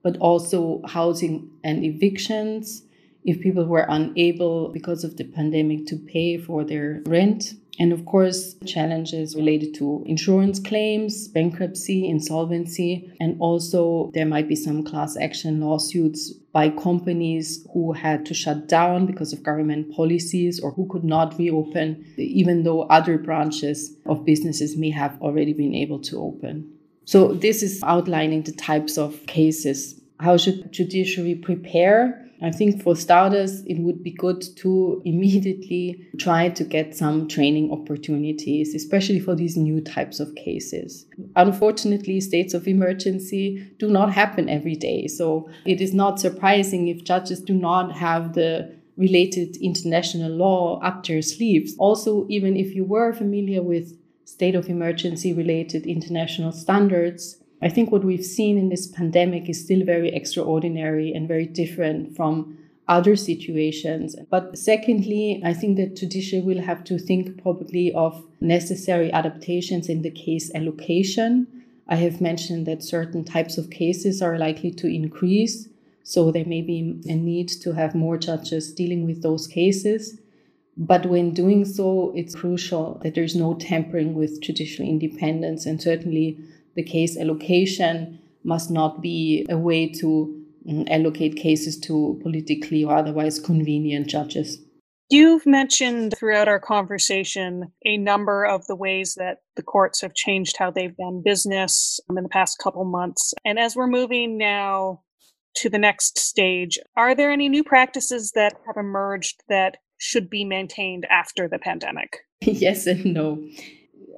but 0.04 0.16
also 0.18 0.80
housing 0.86 1.50
and 1.64 1.84
evictions. 1.84 2.84
If 3.24 3.40
people 3.40 3.64
were 3.64 3.86
unable, 3.88 4.68
because 4.68 5.02
of 5.02 5.16
the 5.16 5.24
pandemic, 5.24 5.86
to 5.86 5.96
pay 5.96 6.38
for 6.38 6.62
their 6.62 7.02
rent, 7.06 7.54
and 7.78 7.92
of 7.92 8.04
course, 8.04 8.54
challenges 8.66 9.34
related 9.34 9.74
to 9.74 10.02
insurance 10.06 10.60
claims, 10.60 11.28
bankruptcy, 11.28 12.06
insolvency, 12.06 13.10
and 13.18 13.36
also 13.40 14.10
there 14.12 14.26
might 14.26 14.46
be 14.46 14.56
some 14.56 14.84
class 14.84 15.16
action 15.16 15.60
lawsuits 15.60 16.32
by 16.52 16.68
companies 16.68 17.66
who 17.72 17.92
had 17.92 18.26
to 18.26 18.34
shut 18.34 18.68
down 18.68 19.06
because 19.06 19.32
of 19.32 19.42
government 19.42 19.94
policies 19.96 20.60
or 20.60 20.72
who 20.72 20.86
could 20.88 21.04
not 21.04 21.38
reopen, 21.38 22.04
even 22.18 22.62
though 22.62 22.82
other 22.82 23.16
branches 23.16 23.96
of 24.04 24.26
businesses 24.26 24.76
may 24.76 24.90
have 24.90 25.20
already 25.22 25.54
been 25.54 25.74
able 25.74 25.98
to 25.98 26.20
open. 26.20 26.70
So, 27.04 27.32
this 27.32 27.62
is 27.62 27.82
outlining 27.82 28.42
the 28.42 28.52
types 28.52 28.98
of 28.98 29.26
cases. 29.26 29.98
How 30.20 30.36
should 30.36 30.70
judiciary 30.72 31.34
prepare 31.34 32.22
I 32.42 32.50
think 32.50 32.82
for 32.82 32.96
starters, 32.96 33.62
it 33.66 33.78
would 33.78 34.02
be 34.02 34.10
good 34.10 34.42
to 34.56 35.00
immediately 35.06 36.06
try 36.18 36.48
to 36.50 36.64
get 36.64 36.96
some 36.96 37.28
training 37.28 37.70
opportunities, 37.70 38.74
especially 38.74 39.20
for 39.20 39.34
these 39.34 39.56
new 39.56 39.80
types 39.80 40.20
of 40.20 40.34
cases. 40.34 41.06
Unfortunately, 41.36 42.20
states 42.20 42.54
of 42.54 42.66
emergency 42.66 43.66
do 43.78 43.88
not 43.88 44.12
happen 44.12 44.48
every 44.48 44.74
day. 44.74 45.06
So 45.06 45.48
it 45.64 45.80
is 45.80 45.94
not 45.94 46.20
surprising 46.20 46.88
if 46.88 47.04
judges 47.04 47.40
do 47.40 47.54
not 47.54 47.92
have 47.92 48.34
the 48.34 48.74
related 48.96 49.56
international 49.56 50.30
law 50.30 50.78
up 50.80 51.06
their 51.06 51.22
sleeves. 51.22 51.74
Also, 51.78 52.26
even 52.28 52.56
if 52.56 52.74
you 52.74 52.84
were 52.84 53.12
familiar 53.12 53.62
with 53.62 53.98
state 54.24 54.54
of 54.54 54.68
emergency 54.68 55.32
related 55.32 55.86
international 55.86 56.52
standards, 56.52 57.41
I 57.62 57.68
think 57.68 57.92
what 57.92 58.04
we've 58.04 58.24
seen 58.24 58.58
in 58.58 58.68
this 58.68 58.88
pandemic 58.88 59.48
is 59.48 59.60
still 59.62 59.84
very 59.84 60.08
extraordinary 60.08 61.12
and 61.12 61.28
very 61.28 61.46
different 61.46 62.16
from 62.16 62.58
other 62.88 63.14
situations. 63.14 64.16
But 64.30 64.58
secondly, 64.58 65.40
I 65.44 65.54
think 65.54 65.76
that 65.76 65.96
judiciary 65.96 66.44
will 66.44 66.60
have 66.60 66.82
to 66.84 66.98
think 66.98 67.40
probably 67.40 67.92
of 67.92 68.24
necessary 68.40 69.12
adaptations 69.12 69.88
in 69.88 70.02
the 70.02 70.10
case 70.10 70.52
allocation. 70.54 71.46
I 71.86 71.96
have 71.96 72.20
mentioned 72.20 72.66
that 72.66 72.82
certain 72.82 73.24
types 73.24 73.56
of 73.58 73.70
cases 73.70 74.20
are 74.20 74.38
likely 74.38 74.72
to 74.72 74.88
increase. 74.88 75.68
So 76.02 76.32
there 76.32 76.44
may 76.44 76.62
be 76.62 77.00
a 77.08 77.14
need 77.14 77.48
to 77.48 77.72
have 77.72 77.94
more 77.94 78.18
judges 78.18 78.72
dealing 78.74 79.06
with 79.06 79.22
those 79.22 79.46
cases. 79.46 80.18
But 80.76 81.06
when 81.06 81.32
doing 81.32 81.64
so, 81.64 82.12
it's 82.16 82.34
crucial 82.34 82.98
that 83.02 83.14
there's 83.14 83.36
no 83.36 83.54
tampering 83.54 84.14
with 84.14 84.40
judicial 84.40 84.84
independence 84.84 85.64
and 85.64 85.80
certainly 85.80 86.38
the 86.74 86.82
case 86.82 87.16
allocation 87.16 88.18
must 88.44 88.70
not 88.70 89.00
be 89.00 89.46
a 89.48 89.58
way 89.58 89.88
to 89.88 90.44
mm, 90.66 90.88
allocate 90.90 91.36
cases 91.36 91.78
to 91.80 92.18
politically 92.22 92.84
or 92.84 92.96
otherwise 92.96 93.38
convenient 93.38 94.08
judges. 94.08 94.58
You've 95.10 95.44
mentioned 95.44 96.14
throughout 96.16 96.48
our 96.48 96.58
conversation 96.58 97.70
a 97.84 97.98
number 97.98 98.46
of 98.46 98.66
the 98.66 98.74
ways 98.74 99.14
that 99.16 99.38
the 99.56 99.62
courts 99.62 100.00
have 100.00 100.14
changed 100.14 100.56
how 100.56 100.70
they've 100.70 100.96
done 100.96 101.20
business 101.22 102.00
in 102.08 102.14
the 102.14 102.28
past 102.30 102.58
couple 102.58 102.84
months. 102.84 103.34
And 103.44 103.58
as 103.58 103.76
we're 103.76 103.88
moving 103.88 104.38
now 104.38 105.02
to 105.56 105.68
the 105.68 105.78
next 105.78 106.18
stage, 106.18 106.78
are 106.96 107.14
there 107.14 107.30
any 107.30 107.50
new 107.50 107.62
practices 107.62 108.32
that 108.34 108.54
have 108.66 108.78
emerged 108.78 109.42
that 109.50 109.76
should 109.98 110.30
be 110.30 110.46
maintained 110.46 111.04
after 111.10 111.46
the 111.46 111.58
pandemic? 111.58 112.20
yes 112.40 112.86
and 112.86 113.04
no. 113.04 113.46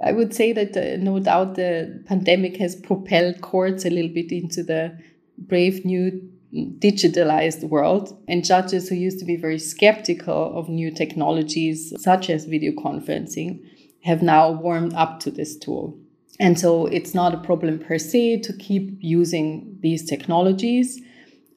I 0.02 0.12
would 0.12 0.34
say 0.34 0.52
that 0.52 0.76
uh, 0.76 0.96
no 1.02 1.18
doubt 1.18 1.54
the 1.54 2.02
pandemic 2.06 2.56
has 2.56 2.76
propelled 2.76 3.40
courts 3.40 3.84
a 3.84 3.90
little 3.90 4.12
bit 4.12 4.32
into 4.32 4.62
the 4.62 4.98
brave 5.38 5.84
new 5.84 6.30
digitalized 6.54 7.68
world. 7.68 8.16
And 8.28 8.44
judges 8.44 8.88
who 8.88 8.94
used 8.94 9.18
to 9.18 9.24
be 9.24 9.36
very 9.36 9.58
skeptical 9.58 10.56
of 10.56 10.68
new 10.68 10.90
technologies, 10.90 11.92
such 12.02 12.30
as 12.30 12.44
video 12.44 12.72
conferencing, 12.72 13.60
have 14.02 14.22
now 14.22 14.52
warmed 14.52 14.94
up 14.94 15.20
to 15.20 15.30
this 15.30 15.56
tool. 15.56 15.98
And 16.40 16.58
so 16.58 16.86
it's 16.86 17.14
not 17.14 17.34
a 17.34 17.38
problem 17.38 17.78
per 17.78 17.98
se 17.98 18.40
to 18.40 18.52
keep 18.52 18.98
using 19.00 19.78
these 19.80 20.04
technologies. 20.04 21.00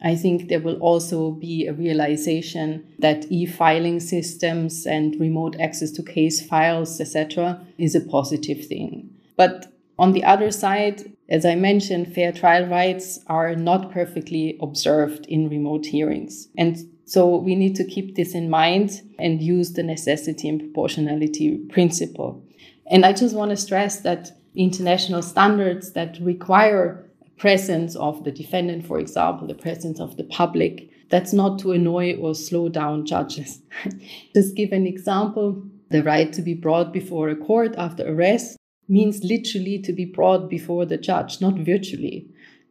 I 0.01 0.15
think 0.15 0.47
there 0.47 0.59
will 0.59 0.77
also 0.79 1.31
be 1.31 1.65
a 1.65 1.73
realization 1.73 2.85
that 2.99 3.25
e-filing 3.31 3.99
systems 3.99 4.85
and 4.85 5.19
remote 5.19 5.59
access 5.59 5.91
to 5.91 6.03
case 6.03 6.45
files, 6.45 7.01
etc., 7.01 7.59
is 7.77 7.95
a 7.95 8.01
positive 8.01 8.65
thing. 8.65 9.09
But 9.35 9.73
on 9.97 10.11
the 10.11 10.23
other 10.23 10.51
side, 10.51 11.11
as 11.29 11.45
I 11.45 11.55
mentioned, 11.55 12.13
fair 12.13 12.31
trial 12.31 12.67
rights 12.67 13.19
are 13.27 13.55
not 13.55 13.91
perfectly 13.91 14.57
observed 14.61 15.25
in 15.25 15.49
remote 15.49 15.87
hearings. 15.87 16.47
And 16.57 16.77
so 17.05 17.37
we 17.37 17.55
need 17.55 17.75
to 17.77 17.83
keep 17.83 18.15
this 18.15 18.35
in 18.35 18.49
mind 18.49 19.01
and 19.17 19.41
use 19.41 19.73
the 19.73 19.83
necessity 19.83 20.47
and 20.47 20.59
proportionality 20.59 21.57
principle. 21.69 22.43
And 22.91 23.05
I 23.05 23.13
just 23.13 23.35
want 23.35 23.51
to 23.51 23.57
stress 23.57 24.01
that 24.01 24.31
international 24.55 25.21
standards 25.21 25.93
that 25.93 26.19
require 26.21 27.06
presence 27.37 27.95
of 27.95 28.23
the 28.23 28.31
defendant, 28.31 28.85
for 28.85 28.99
example, 28.99 29.47
the 29.47 29.53
presence 29.53 29.99
of 29.99 30.17
the 30.17 30.23
public. 30.23 30.89
That's 31.09 31.33
not 31.33 31.59
to 31.59 31.71
annoy 31.71 32.15
or 32.15 32.35
slow 32.35 32.69
down 32.69 33.05
judges. 33.05 33.61
Just 34.35 34.55
give 34.55 34.71
an 34.71 34.87
example. 34.87 35.63
The 35.89 36.03
right 36.03 36.33
to 36.33 36.41
be 36.41 36.53
brought 36.53 36.91
before 36.91 37.29
a 37.29 37.35
court 37.35 37.73
after 37.77 38.05
arrest 38.05 38.57
means 38.89 39.23
literally 39.23 39.79
to 39.79 39.93
be 39.93 40.05
brought 40.05 40.49
before 40.49 40.85
the 40.85 40.97
judge, 40.97 41.39
not 41.39 41.57
virtually. 41.59 42.27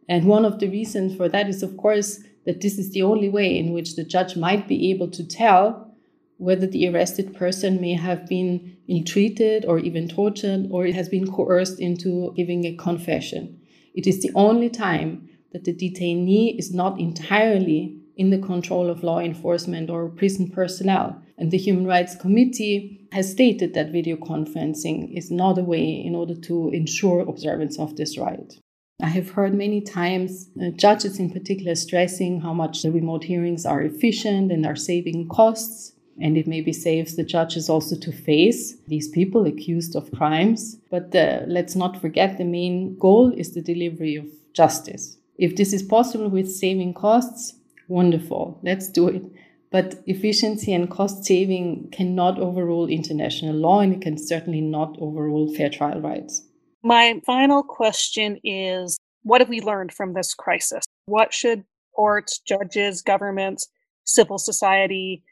And 0.09 0.27
one 0.27 0.45
of 0.45 0.59
the 0.59 0.69
reasons 0.69 1.17
for 1.17 1.29
that 1.29 1.49
is, 1.49 1.63
of 1.63 1.77
course, 1.77 2.21
that 2.45 2.61
this 2.61 2.79
is 2.79 2.91
the 2.91 3.03
only 3.03 3.29
way 3.29 3.57
in 3.57 3.73
which 3.73 3.97
the 3.97 4.05
judge 4.05 4.37
might 4.37 4.69
be 4.69 4.91
able 4.91 5.09
to 5.11 5.27
tell 5.27 5.95
whether 6.39 6.67
the 6.67 6.89
arrested 6.89 7.35
person 7.35 7.81
may 7.81 7.95
have 7.95 8.27
been 8.27 8.77
ill 8.89 9.03
treated 9.03 9.65
or 9.65 9.79
even 9.79 10.09
tortured 10.09 10.67
or 10.71 10.87
it 10.87 10.95
has 10.95 11.09
been 11.09 11.31
coerced 11.31 11.81
into 11.81 12.33
giving 12.37 12.65
a 12.65 12.77
confession. 12.77 13.56
It 13.97 14.07
is 14.07 14.21
the 14.21 14.31
only 14.35 14.69
time 14.69 15.29
that 15.53 15.65
the 15.65 15.73
detainee 15.73 16.59
is 16.59 16.73
not 16.73 17.01
entirely 17.01 17.99
in 18.17 18.31
the 18.31 18.39
control 18.39 18.91
of 18.91 19.03
law 19.03 19.21
enforcement 19.21 19.91
or 19.91 20.09
prison 20.11 20.51
personnel. 20.51 21.21
And 21.39 21.51
the 21.51 21.59
Human 21.59 21.87
Rights 21.87 22.15
Committee 22.15 23.09
has 23.13 23.31
stated 23.31 23.75
that 23.75 23.93
video 23.93 24.17
conferencing 24.17 25.17
is 25.17 25.31
not 25.31 25.59
a 25.59 25.63
way 25.63 25.85
in 25.85 26.15
order 26.15 26.35
to 26.35 26.71
ensure 26.71 27.21
observance 27.21 27.79
of 27.79 27.97
this 27.97 28.17
right. 28.19 28.59
I 29.03 29.09
have 29.09 29.31
heard 29.31 29.55
many 29.55 29.83
times 29.83 30.49
uh, 30.61 30.71
judges, 30.71 31.19
in 31.19 31.31
particular, 31.31 31.75
stressing 31.75 32.41
how 32.41 32.55
much 32.55 32.83
the 32.83 32.91
remote 32.91 33.25
hearings 33.25 33.67
are 33.67 33.83
efficient 33.83 34.51
and 34.51 34.65
are 34.65 34.77
saving 34.77 35.29
costs. 35.29 35.93
And 36.21 36.37
it 36.39 36.47
maybe 36.47 36.73
saves 36.73 37.17
the 37.17 37.25
judges 37.25 37.69
also 37.69 37.97
to 37.97 38.13
face 38.13 38.77
these 38.87 39.09
people 39.09 39.47
accused 39.47 39.95
of 39.95 40.11
crimes. 40.13 40.77
But 40.91 41.11
let's 41.13 41.77
not 41.77 42.01
forget 42.01 42.39
the 42.39 42.45
main 42.45 42.97
goal 42.99 43.33
is 43.33 43.53
the 43.53 43.61
delivery 43.61 44.17
of 44.17 44.27
justice. 44.55 45.19
If 45.39 45.57
this 45.57 45.73
is 45.73 45.83
possible 45.83 46.29
with 46.29 46.51
saving 46.51 46.95
costs, 46.95 47.55
wonderful, 47.89 48.59
let's 48.63 48.89
do 48.89 49.09
it. 49.09 49.23
But 49.71 49.97
efficiency 50.07 50.73
and 50.73 50.91
cost 50.91 51.25
saving 51.25 51.91
cannot 51.91 52.39
overrule 52.39 52.89
international 52.89 53.55
law 53.55 53.81
and 53.81 53.93
it 53.93 54.01
can 54.01 54.17
certainly 54.17 54.63
not 54.63 54.97
overrule 54.99 55.53
fair 55.55 55.69
trial 55.69 56.01
rights. 56.01 56.43
My 56.83 57.21
final 57.27 57.63
question 57.63 58.39
is 58.45 58.97
what 59.25 59.41
have 59.41 59.51
we 59.51 59.61
learned 59.61 59.93
from 59.93 60.15
this 60.15 60.33
crisis? 60.33 60.85
What 61.07 61.35
should 61.35 61.65
courts, 61.95 62.39
judges, 62.39 63.03
governments, 63.03 63.69
civil 64.05 64.39
society 64.39 65.25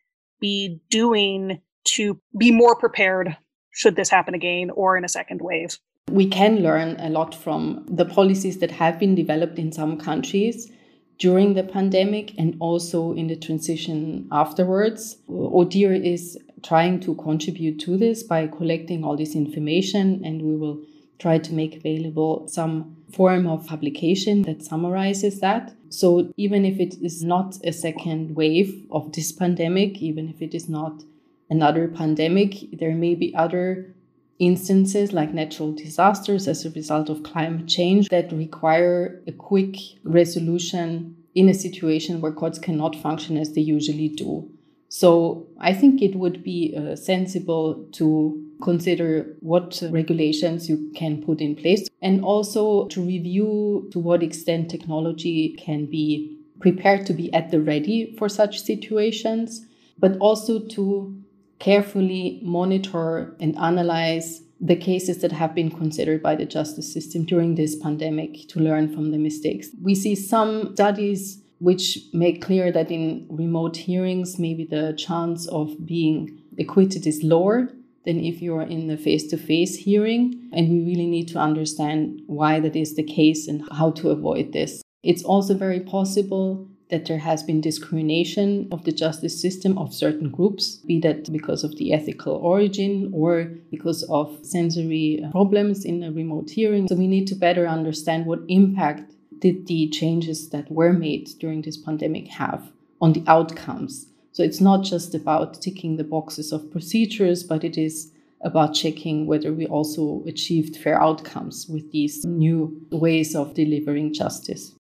be 0.45 0.81
doing 0.91 1.61
to 1.95 2.21
be 2.39 2.51
more 2.51 2.77
prepared 2.85 3.37
should 3.81 3.97
this 3.97 4.11
happen 4.11 4.35
again 4.35 4.71
or 4.71 4.97
in 4.99 5.05
a 5.05 5.09
second 5.09 5.41
wave? 5.43 5.79
We 6.11 6.27
can 6.29 6.63
learn 6.63 6.97
a 7.01 7.09
lot 7.09 7.35
from 7.35 7.87
the 7.89 8.05
policies 8.05 8.59
that 8.59 8.71
have 8.71 8.99
been 8.99 9.15
developed 9.15 9.59
in 9.59 9.73
some 9.73 9.99
countries 9.99 10.71
during 11.19 11.55
the 11.55 11.65
pandemic 11.77 12.33
and 12.39 12.57
also 12.61 13.13
in 13.13 13.27
the 13.29 13.37
transition 13.37 14.29
afterwards. 14.31 15.17
ODIHR 15.29 15.95
is 16.15 16.39
trying 16.63 17.01
to 17.01 17.15
contribute 17.15 17.79
to 17.81 17.97
this 17.97 18.23
by 18.23 18.47
collecting 18.47 19.05
all 19.05 19.17
this 19.17 19.35
information, 19.35 20.23
and 20.25 20.43
we 20.43 20.57
will 20.57 20.79
try 21.19 21.39
to 21.39 21.53
make 21.53 21.77
available 21.77 22.47
some 22.49 22.97
form 23.15 23.47
of 23.47 23.67
publication 23.67 24.43
that 24.43 24.63
summarizes 24.63 25.41
that. 25.41 25.75
So, 25.89 26.33
even 26.37 26.65
if 26.65 26.81
it 26.81 26.95
is 27.03 27.23
not 27.23 27.59
a 27.65 27.73
second 27.73 28.35
wave 28.35 28.85
of 28.91 29.13
this 29.13 29.33
pandemic, 29.33 30.03
even 30.03 30.29
if 30.29 30.43
it 30.43 30.55
is 30.55 30.69
not 30.69 31.03
another 31.49 31.89
pandemic, 31.89 32.51
there 32.73 32.95
may 32.95 33.15
be 33.15 33.35
other 33.35 33.95
instances 34.39 35.13
like 35.13 35.33
natural 35.33 35.73
disasters 35.73 36.49
as 36.49 36.65
a 36.65 36.71
result 36.71 37.09
of 37.09 37.23
climate 37.23 37.69
change 37.69 38.09
that 38.09 38.33
require 38.33 39.23
a 39.27 39.33
quick 39.33 39.77
resolution 40.03 41.17
in 41.35 41.49
a 41.49 41.55
situation 41.55 42.21
where 42.21 42.33
courts 42.33 42.59
cannot 42.59 42.97
function 42.97 43.37
as 43.37 43.53
they 43.53 43.61
usually 43.61 44.09
do. 44.09 44.49
So 44.97 45.49
I 45.59 45.75
think 45.75 46.03
it 46.03 46.15
would 46.15 46.45
be 46.45 46.73
uh, 46.79 46.95
sensible 46.95 47.85
to 47.95 48.41
consider 48.63 49.35
what 49.41 49.83
regulations 49.91 50.69
you 50.69 50.93
can 50.95 51.21
put 51.21 51.41
in 51.41 51.57
place 51.57 51.89
and 52.01 52.25
also 52.25 52.87
to 52.87 53.01
review 53.05 53.89
to 53.91 53.99
what 53.99 54.23
extent 54.23 54.71
technology 54.71 55.57
can 55.59 55.87
be 55.87 56.39
prepared 56.61 57.07
to 57.07 57.13
be 57.13 57.35
at 57.35 57.51
the 57.51 57.61
ready 57.61 58.15
for 58.17 58.29
such 58.29 58.63
situations, 58.63 59.67
but 59.99 60.17
also 60.19 60.61
to 60.61 61.21
carefully 61.59 62.39
monitor 62.45 63.35
and 63.41 63.59
analyze 63.59 64.43
the 64.61 64.77
cases 64.77 65.21
that 65.23 65.33
have 65.33 65.57
been 65.57 65.73
considered 65.73 66.23
by 66.23 66.37
the 66.37 66.47
justice 66.47 66.93
system 66.93 67.25
during 67.25 67.57
this 67.57 67.75
pandemic 67.75 68.47
to 68.47 68.61
learn 68.61 68.95
from 68.95 69.11
the 69.11 69.19
mistakes. 69.19 69.71
We 69.83 69.97
see 69.97 70.15
some 70.15 70.73
studies 70.75 71.43
which 71.59 71.99
make 72.13 72.43
clear 72.43 72.71
that 72.73 72.91
in 72.91 73.27
remote 73.31 73.77
hearings, 73.77 74.39
maybe 74.39 74.65
the 74.65 74.95
chance 74.97 75.47
of 75.49 75.87
being 75.87 76.43
acquitted 76.59 77.07
is 77.07 77.23
lower 77.23 77.71
than 78.05 78.21
if 78.21 78.43
you're 78.43 78.63
in 78.63 78.91
a 78.91 78.97
face 78.97 79.27
to 79.29 79.37
face 79.37 79.77
hearing. 79.77 80.51
And 80.53 80.69
we 80.69 80.85
really 80.85 81.07
need 81.07 81.29
to 81.29 81.39
understand 81.39 82.21
why 82.27 82.61
that 82.61 82.77
is 82.77 82.97
the 82.97 83.03
case 83.03 83.49
and 83.49 83.63
how 83.73 83.93
to 83.93 84.11
avoid 84.11 84.53
this. 84.53 84.83
It's 85.03 85.25
also 85.25 85.55
very 85.55 85.81
possible 85.81 86.69
that 86.91 87.07
there 87.07 87.19
has 87.19 87.43
been 87.43 87.61
discrimination 87.61 88.69
of 88.71 88.85
the 88.85 88.93
justice 88.93 89.41
system 89.41 89.77
of 89.79 89.95
certain 89.95 90.31
groups, 90.31 90.77
be 90.87 91.01
that 91.01 91.33
because 91.33 91.65
of 91.65 91.77
the 91.77 91.93
ethical 91.93 92.35
origin 92.35 93.11
or 93.15 93.45
because 93.71 94.03
of 94.05 94.39
sensory 94.43 95.25
problems 95.31 95.85
in 95.85 96.03
a 96.03 96.13
remote 96.13 96.51
hearing. 96.51 96.87
So 96.87 96.95
we 96.95 97.07
need 97.07 97.27
to 97.29 97.35
better 97.35 97.67
understand 97.67 98.27
what 98.27 98.41
impact 98.49 99.13
did 99.45 99.67
the 99.67 99.87
changes 99.91 100.49
that 100.49 100.73
were 100.73 100.95
made 100.95 101.29
during 101.39 101.61
this 101.61 101.77
pandemic 101.77 102.29
have 102.29 102.73
on 103.03 103.13
the 103.13 103.23
outcomes. 103.27 104.07
So 104.33 104.43
it's 104.43 104.61
not 104.61 104.85
just 104.85 105.15
about 105.15 105.61
ticking 105.61 105.99
the 105.99 106.03
boxes 106.03 106.51
of 106.51 106.71
procedures, 106.73 107.43
but 107.43 107.63
it 107.63 107.77
is 107.77 108.11
about 108.41 108.73
checking 108.73 109.27
whether 109.27 109.53
we 109.53 109.67
also 109.67 110.25
achieved 110.27 110.77
fair 110.77 110.99
outcomes 110.99 111.67
with 111.69 111.93
these 111.93 112.25
new 112.25 112.87
ways 112.91 113.37
of 113.37 113.53
delivering 113.53 114.15
justice. 114.15 114.73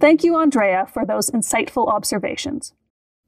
Thank 0.00 0.24
you, 0.24 0.34
Andrea, 0.36 0.86
for 0.86 1.04
those 1.04 1.30
insightful 1.30 1.88
observations. 1.88 2.72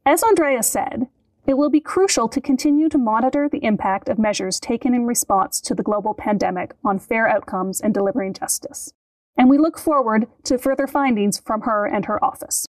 As 0.07 0.23
Andrea 0.23 0.63
said, 0.63 1.07
it 1.47 1.59
will 1.59 1.71
be 1.71 1.81
crucial 1.81 2.29
to 2.29 2.41
continue 2.41 2.89
to 2.89 2.99
monitor 2.99 3.49
the 3.49 3.65
impact 3.65 4.09
of 4.09 4.19
measures 4.19 4.59
taken 4.59 4.95
in 4.95 5.05
response 5.05 5.61
to 5.61 5.75
the 5.75 5.83
global 5.83 6.15
pandemic 6.15 6.73
on 6.85 6.99
fair 6.99 7.29
outcomes 7.29 7.81
and 7.81 7.93
delivering 7.93 8.33
justice. 8.33 8.93
And 9.37 9.51
we 9.51 9.59
look 9.59 9.79
forward 9.79 10.27
to 10.45 10.59
further 10.59 10.87
findings 10.87 11.39
from 11.39 11.63
her 11.63 11.87
and 11.87 12.07
her 12.07 12.25
office. 12.25 12.67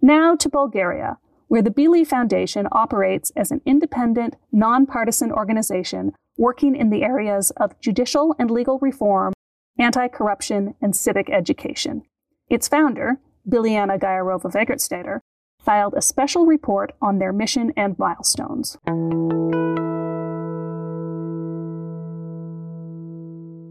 Now 0.00 0.36
to 0.36 0.48
Bulgaria, 0.48 1.18
where 1.48 1.62
the 1.62 1.70
Bili 1.70 2.06
Foundation 2.06 2.66
operates 2.72 3.30
as 3.36 3.50
an 3.50 3.60
independent, 3.66 4.36
nonpartisan 4.52 5.30
organization 5.30 6.12
working 6.36 6.74
in 6.74 6.90
the 6.90 7.02
areas 7.02 7.50
of 7.52 7.78
judicial 7.80 8.34
and 8.38 8.50
legal 8.50 8.78
reform, 8.80 9.32
anti 9.78 10.08
corruption, 10.08 10.74
and 10.80 10.96
civic 10.96 11.30
education. 11.30 12.02
Its 12.48 12.68
founder, 12.68 13.18
Biliana 13.48 13.98
Gyaurova-Wegertseder, 13.98 15.20
filed 15.64 15.94
a 15.94 16.02
special 16.02 16.46
report 16.46 16.92
on 17.00 17.18
their 17.18 17.32
mission 17.32 17.72
and 17.76 17.98
milestones. 17.98 18.76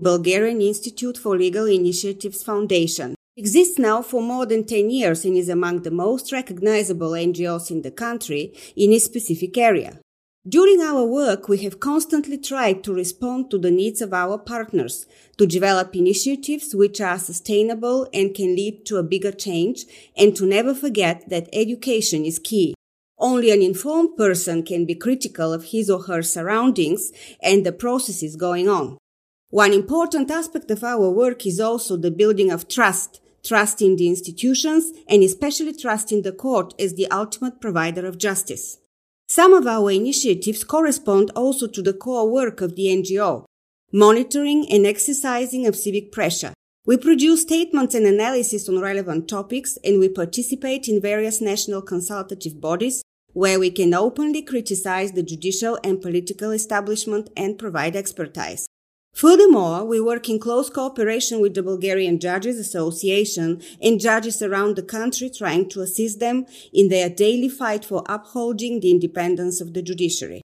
Bulgarian 0.01 0.61
Institute 0.61 1.17
for 1.17 1.37
Legal 1.37 1.65
Initiatives 1.65 2.43
Foundation 2.43 3.15
exists 3.37 3.79
now 3.79 4.01
for 4.01 4.21
more 4.21 4.45
than 4.45 4.65
10 4.65 4.89
years 4.89 5.23
and 5.23 5.37
is 5.37 5.49
among 5.49 5.83
the 5.83 5.91
most 5.91 6.31
recognizable 6.31 7.11
NGOs 7.11 7.71
in 7.71 7.81
the 7.81 7.91
country 7.91 8.53
in 8.75 8.91
a 8.91 8.99
specific 8.99 9.57
area. 9.57 10.02
During 10.45 10.81
our 10.81 11.05
work, 11.05 11.47
we 11.47 11.59
have 11.59 11.79
constantly 11.79 12.37
tried 12.37 12.83
to 12.83 12.93
respond 12.93 13.49
to 13.49 13.57
the 13.57 13.71
needs 13.71 14.01
of 14.01 14.13
our 14.13 14.37
partners, 14.37 15.05
to 15.37 15.47
develop 15.47 15.95
initiatives 15.95 16.75
which 16.75 16.99
are 16.99 17.17
sustainable 17.17 18.09
and 18.13 18.35
can 18.35 18.53
lead 18.53 18.85
to 18.87 18.97
a 18.97 19.03
bigger 19.03 19.31
change, 19.31 19.85
and 20.17 20.35
to 20.35 20.45
never 20.45 20.75
forget 20.75 21.29
that 21.29 21.47
education 21.53 22.25
is 22.25 22.39
key. 22.39 22.75
Only 23.17 23.51
an 23.51 23.61
informed 23.61 24.17
person 24.17 24.63
can 24.63 24.85
be 24.85 24.95
critical 24.95 25.53
of 25.53 25.71
his 25.71 25.89
or 25.89 26.03
her 26.03 26.21
surroundings 26.21 27.13
and 27.41 27.65
the 27.65 27.71
processes 27.71 28.35
going 28.35 28.67
on. 28.67 28.97
One 29.49 29.71
important 29.71 30.29
aspect 30.29 30.69
of 30.71 30.83
our 30.83 31.09
work 31.09 31.45
is 31.45 31.61
also 31.61 31.95
the 31.95 32.11
building 32.11 32.51
of 32.51 32.67
trust, 32.67 33.21
trust 33.45 33.81
in 33.81 33.95
the 33.95 34.09
institutions, 34.09 34.91
and 35.07 35.23
especially 35.23 35.71
trust 35.71 36.11
in 36.11 36.23
the 36.23 36.33
court 36.33 36.73
as 36.77 36.95
the 36.95 37.09
ultimate 37.11 37.61
provider 37.61 38.05
of 38.05 38.17
justice. 38.17 38.79
Some 39.35 39.55
of 39.55 39.65
our 39.65 39.89
initiatives 39.89 40.63
correspond 40.63 41.31
also 41.35 41.65
to 41.65 41.81
the 41.81 41.95
core 41.95 42.29
work 42.29 42.61
of 42.61 42.75
the 42.75 42.85
NGO, 42.85 43.45
monitoring 43.91 44.71
and 44.71 44.85
exercising 44.85 45.65
of 45.65 45.75
civic 45.75 46.11
pressure. 46.11 46.53
We 46.85 46.97
produce 46.97 47.41
statements 47.41 47.95
and 47.95 48.05
analysis 48.05 48.69
on 48.69 48.79
relevant 48.79 49.27
topics 49.27 49.79
and 49.83 49.99
we 49.99 50.07
participate 50.07 50.87
in 50.87 51.01
various 51.01 51.41
national 51.41 51.81
consultative 51.81 52.61
bodies 52.61 53.01
where 53.29 53.59
we 53.59 53.71
can 53.71 53.95
openly 53.95 54.43
criticize 54.43 55.13
the 55.13 55.23
judicial 55.23 55.79
and 55.83 55.99
political 55.99 56.51
establishment 56.51 57.31
and 57.35 57.57
provide 57.57 57.95
expertise. 57.95 58.67
Furthermore, 59.13 59.85
we 59.85 60.01
work 60.01 60.27
in 60.27 60.39
close 60.39 60.71
cooperation 60.71 61.39
with 61.39 61.53
the 61.53 61.61
Bulgarian 61.61 62.19
Judges 62.19 62.57
Association 62.57 63.61
and 63.79 63.99
judges 63.99 64.41
around 64.41 64.75
the 64.75 64.81
country 64.81 65.29
trying 65.29 65.69
to 65.69 65.81
assist 65.81 66.19
them 66.19 66.47
in 66.73 66.89
their 66.89 67.09
daily 67.09 67.47
fight 67.47 67.85
for 67.85 68.03
upholding 68.07 68.79
the 68.79 68.89
independence 68.89 69.61
of 69.61 69.73
the 69.73 69.83
judiciary. 69.83 70.41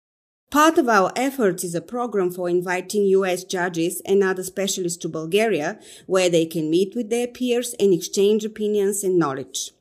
Part 0.50 0.76
of 0.76 0.88
our 0.88 1.12
efforts 1.16 1.64
is 1.64 1.74
a 1.74 1.80
program 1.80 2.30
for 2.30 2.48
inviting 2.48 3.04
US 3.04 3.42
judges 3.42 4.02
and 4.04 4.22
other 4.22 4.42
specialists 4.42 4.98
to 4.98 5.08
Bulgaria 5.08 5.78
where 6.06 6.28
they 6.28 6.44
can 6.44 6.70
meet 6.70 6.94
with 6.94 7.08
their 7.08 7.26
peers 7.26 7.74
and 7.80 7.94
exchange 7.94 8.44
opinions 8.44 9.02
and 9.02 9.18
knowledge. 9.18 9.72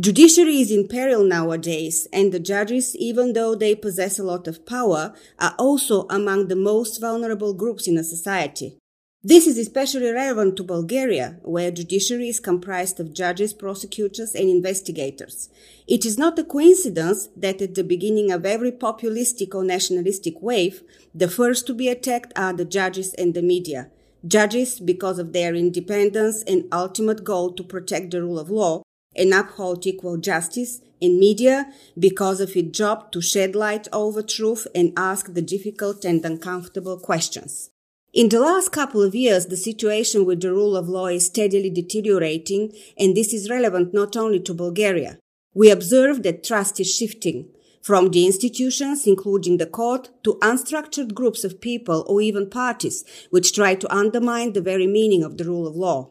Judiciary 0.00 0.62
is 0.62 0.70
in 0.70 0.88
peril 0.88 1.24
nowadays, 1.24 2.08
and 2.10 2.32
the 2.32 2.40
judges, 2.40 2.96
even 2.96 3.34
though 3.34 3.54
they 3.54 3.74
possess 3.74 4.18
a 4.18 4.22
lot 4.22 4.48
of 4.48 4.64
power, 4.64 5.12
are 5.38 5.54
also 5.58 6.06
among 6.08 6.48
the 6.48 6.56
most 6.56 6.98
vulnerable 6.98 7.52
groups 7.52 7.86
in 7.86 7.98
a 7.98 8.02
society. 8.02 8.78
This 9.22 9.46
is 9.46 9.58
especially 9.58 10.10
relevant 10.10 10.56
to 10.56 10.62
Bulgaria, 10.62 11.36
where 11.42 11.70
judiciary 11.70 12.30
is 12.30 12.40
comprised 12.40 12.98
of 12.98 13.12
judges, 13.12 13.52
prosecutors, 13.52 14.34
and 14.34 14.48
investigators. 14.48 15.50
It 15.86 16.06
is 16.06 16.16
not 16.16 16.38
a 16.38 16.44
coincidence 16.44 17.28
that 17.36 17.60
at 17.60 17.74
the 17.74 17.84
beginning 17.84 18.32
of 18.32 18.46
every 18.46 18.72
populistic 18.72 19.54
or 19.54 19.64
nationalistic 19.64 20.40
wave, 20.40 20.82
the 21.14 21.28
first 21.28 21.66
to 21.66 21.74
be 21.74 21.88
attacked 21.90 22.32
are 22.36 22.54
the 22.54 22.64
judges 22.64 23.12
and 23.18 23.34
the 23.34 23.42
media. 23.42 23.90
Judges 24.26 24.80
because 24.80 25.18
of 25.18 25.34
their 25.34 25.54
independence 25.54 26.42
and 26.44 26.64
ultimate 26.72 27.22
goal 27.22 27.52
to 27.52 27.62
protect 27.62 28.12
the 28.12 28.22
rule 28.22 28.38
of 28.38 28.48
law, 28.48 28.82
and 29.16 29.34
uphold 29.34 29.86
equal 29.86 30.16
justice 30.16 30.80
in 31.00 31.18
media 31.18 31.72
because 31.98 32.40
of 32.40 32.56
its 32.56 32.76
job 32.76 33.10
to 33.12 33.20
shed 33.20 33.54
light 33.54 33.88
over 33.92 34.22
truth 34.22 34.66
and 34.74 34.92
ask 34.96 35.32
the 35.34 35.42
difficult 35.42 36.04
and 36.04 36.24
uncomfortable 36.24 36.98
questions. 36.98 37.70
In 38.12 38.28
the 38.28 38.40
last 38.40 38.72
couple 38.72 39.02
of 39.02 39.14
years, 39.14 39.46
the 39.46 39.56
situation 39.56 40.24
with 40.24 40.40
the 40.40 40.52
rule 40.52 40.76
of 40.76 40.88
law 40.88 41.06
is 41.06 41.26
steadily 41.26 41.70
deteriorating, 41.70 42.72
and 42.98 43.16
this 43.16 43.32
is 43.32 43.48
relevant 43.48 43.94
not 43.94 44.16
only 44.16 44.40
to 44.40 44.52
Bulgaria. 44.52 45.18
We 45.54 45.70
observe 45.70 46.22
that 46.24 46.42
trust 46.42 46.80
is 46.80 46.92
shifting 46.92 47.48
from 47.82 48.10
the 48.10 48.26
institutions, 48.26 49.06
including 49.06 49.56
the 49.56 49.66
court, 49.66 50.10
to 50.24 50.34
unstructured 50.42 51.14
groups 51.14 51.44
of 51.44 51.60
people 51.60 52.04
or 52.08 52.20
even 52.20 52.50
parties 52.50 53.04
which 53.30 53.54
try 53.54 53.74
to 53.76 53.94
undermine 53.94 54.52
the 54.52 54.60
very 54.60 54.86
meaning 54.86 55.22
of 55.22 55.38
the 55.38 55.44
rule 55.44 55.66
of 55.66 55.76
law. 55.76 56.10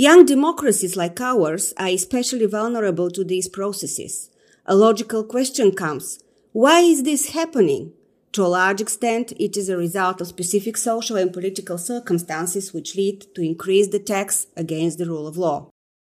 Young 0.00 0.24
democracies 0.24 0.96
like 0.96 1.20
ours 1.20 1.74
are 1.76 1.88
especially 1.88 2.46
vulnerable 2.46 3.10
to 3.10 3.22
these 3.22 3.50
processes. 3.50 4.30
A 4.64 4.74
logical 4.74 5.22
question 5.22 5.72
comes. 5.72 6.20
Why 6.52 6.80
is 6.80 7.02
this 7.02 7.32
happening? 7.32 7.92
To 8.32 8.42
a 8.42 8.48
large 8.48 8.80
extent, 8.80 9.34
it 9.38 9.58
is 9.58 9.68
a 9.68 9.76
result 9.76 10.22
of 10.22 10.28
specific 10.28 10.78
social 10.78 11.16
and 11.18 11.30
political 11.30 11.76
circumstances 11.76 12.72
which 12.72 12.96
lead 12.96 13.26
to 13.34 13.42
increased 13.42 13.92
attacks 13.92 14.46
against 14.56 14.96
the 14.96 15.04
rule 15.04 15.26
of 15.26 15.36
law. 15.36 15.68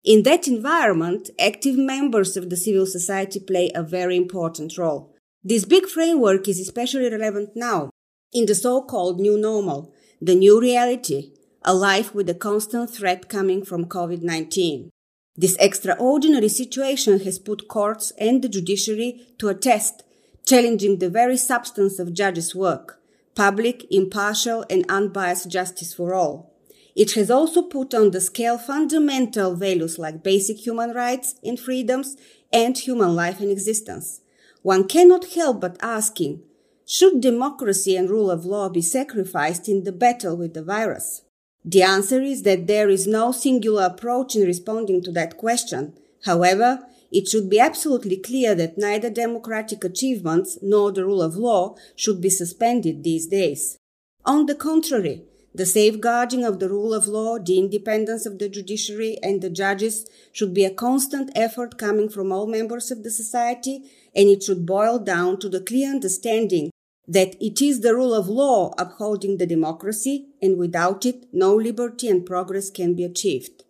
In 0.02 0.22
that 0.22 0.48
environment, 0.48 1.28
active 1.38 1.76
members 1.76 2.38
of 2.38 2.48
the 2.48 2.56
civil 2.56 2.86
society 2.86 3.38
play 3.38 3.70
a 3.74 3.82
very 3.82 4.16
important 4.16 4.78
role. 4.78 5.14
This 5.42 5.66
big 5.66 5.86
framework 5.88 6.48
is 6.48 6.58
especially 6.58 7.10
relevant 7.10 7.50
now, 7.54 7.90
in 8.32 8.46
the 8.46 8.54
so-called 8.54 9.20
new 9.20 9.36
normal, 9.36 9.92
the 10.22 10.34
new 10.34 10.58
reality, 10.58 11.33
a 11.64 11.74
life 11.74 12.14
with 12.14 12.28
a 12.28 12.34
constant 12.34 12.90
threat 12.90 13.28
coming 13.28 13.64
from 13.64 13.86
COVID-19. 13.86 14.90
This 15.34 15.56
extraordinary 15.58 16.48
situation 16.48 17.20
has 17.20 17.38
put 17.38 17.68
courts 17.68 18.12
and 18.18 18.42
the 18.42 18.48
judiciary 18.48 19.20
to 19.38 19.48
a 19.48 19.54
test 19.54 20.02
challenging 20.46 20.98
the 20.98 21.08
very 21.08 21.38
substance 21.38 21.98
of 21.98 22.12
judges' 22.12 22.54
work, 22.54 23.00
public, 23.34 23.86
impartial, 23.90 24.64
and 24.68 24.84
unbiased 24.90 25.50
justice 25.50 25.94
for 25.94 26.12
all. 26.12 26.52
It 26.94 27.12
has 27.12 27.30
also 27.30 27.62
put 27.62 27.94
on 27.94 28.10
the 28.10 28.20
scale 28.20 28.58
fundamental 28.58 29.56
values 29.56 29.98
like 29.98 30.22
basic 30.22 30.58
human 30.58 30.92
rights 30.92 31.34
and 31.42 31.58
freedoms 31.58 32.16
and 32.52 32.76
human 32.76 33.16
life 33.16 33.40
and 33.40 33.50
existence. 33.50 34.20
One 34.62 34.86
cannot 34.86 35.32
help 35.32 35.62
but 35.62 35.78
asking, 35.80 36.42
should 36.86 37.22
democracy 37.22 37.96
and 37.96 38.10
rule 38.10 38.30
of 38.30 38.44
law 38.44 38.68
be 38.68 38.82
sacrificed 38.82 39.68
in 39.68 39.84
the 39.84 39.92
battle 39.92 40.36
with 40.36 40.52
the 40.52 40.62
virus? 40.62 41.22
The 41.64 41.82
answer 41.82 42.20
is 42.20 42.42
that 42.42 42.66
there 42.66 42.90
is 42.90 43.06
no 43.06 43.32
singular 43.32 43.84
approach 43.84 44.36
in 44.36 44.42
responding 44.42 45.02
to 45.04 45.12
that 45.12 45.38
question. 45.38 45.94
However, 46.24 46.80
it 47.10 47.28
should 47.28 47.48
be 47.48 47.58
absolutely 47.58 48.16
clear 48.16 48.54
that 48.54 48.76
neither 48.76 49.08
democratic 49.08 49.82
achievements 49.84 50.58
nor 50.60 50.92
the 50.92 51.04
rule 51.04 51.22
of 51.22 51.36
law 51.36 51.76
should 51.96 52.20
be 52.20 52.28
suspended 52.28 53.02
these 53.02 53.26
days. 53.26 53.78
On 54.26 54.46
the 54.46 54.54
contrary, 54.54 55.22
the 55.54 55.64
safeguarding 55.64 56.44
of 56.44 56.58
the 56.58 56.68
rule 56.68 56.92
of 56.92 57.06
law, 57.06 57.38
the 57.38 57.58
independence 57.58 58.26
of 58.26 58.38
the 58.38 58.48
judiciary 58.48 59.16
and 59.22 59.40
the 59.40 59.50
judges 59.50 60.06
should 60.32 60.52
be 60.52 60.64
a 60.64 60.74
constant 60.74 61.30
effort 61.36 61.78
coming 61.78 62.08
from 62.08 62.32
all 62.32 62.48
members 62.48 62.90
of 62.90 63.04
the 63.04 63.10
society, 63.10 63.88
and 64.14 64.28
it 64.28 64.42
should 64.42 64.66
boil 64.66 64.98
down 64.98 65.38
to 65.38 65.48
the 65.48 65.60
clear 65.60 65.90
understanding 65.90 66.70
that 67.06 67.36
it 67.40 67.60
is 67.60 67.80
the 67.80 67.94
rule 67.94 68.14
of 68.14 68.28
law 68.28 68.74
upholding 68.78 69.36
the 69.36 69.46
democracy, 69.46 70.28
and 70.40 70.58
without 70.58 71.04
it, 71.04 71.26
no 71.32 71.54
liberty 71.54 72.08
and 72.08 72.24
progress 72.24 72.70
can 72.70 72.94
be 72.94 73.04
achieved. 73.04 73.62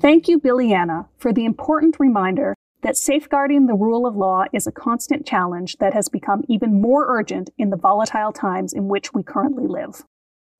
Thank 0.00 0.28
you, 0.28 0.38
Biljana, 0.38 1.08
for 1.18 1.32
the 1.32 1.44
important 1.44 1.96
reminder 1.98 2.54
that 2.82 2.96
safeguarding 2.96 3.66
the 3.66 3.74
rule 3.74 4.06
of 4.06 4.16
law 4.16 4.44
is 4.52 4.66
a 4.66 4.72
constant 4.72 5.26
challenge 5.26 5.76
that 5.76 5.92
has 5.92 6.08
become 6.08 6.42
even 6.48 6.80
more 6.80 7.06
urgent 7.08 7.50
in 7.58 7.68
the 7.68 7.76
volatile 7.76 8.32
times 8.32 8.72
in 8.72 8.88
which 8.88 9.12
we 9.12 9.22
currently 9.22 9.66
live. 9.66 10.04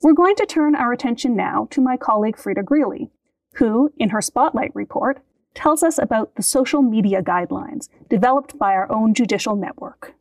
We're 0.03 0.12
going 0.12 0.37
to 0.37 0.46
turn 0.46 0.75
our 0.75 0.92
attention 0.92 1.37
now 1.37 1.68
to 1.70 1.81
my 1.81 1.96
colleague 1.96 2.37
Frida 2.37 2.62
Greeley, 2.62 3.11
who, 3.55 3.90
in 3.96 4.11
her 4.11 4.20
Spotlight 4.20 4.75
report, 4.75 5.23
tells 5.55 5.83
us 5.83 5.99
about 5.99 6.35
the 6.37 6.43
social 6.43 6.83
media 6.83 7.23
guidelines 7.23 7.89
developed 8.09 8.59
by 8.59 8.73
our 8.73 8.91
own 8.91 9.15
judicial 9.15 9.57
network. 9.57 10.15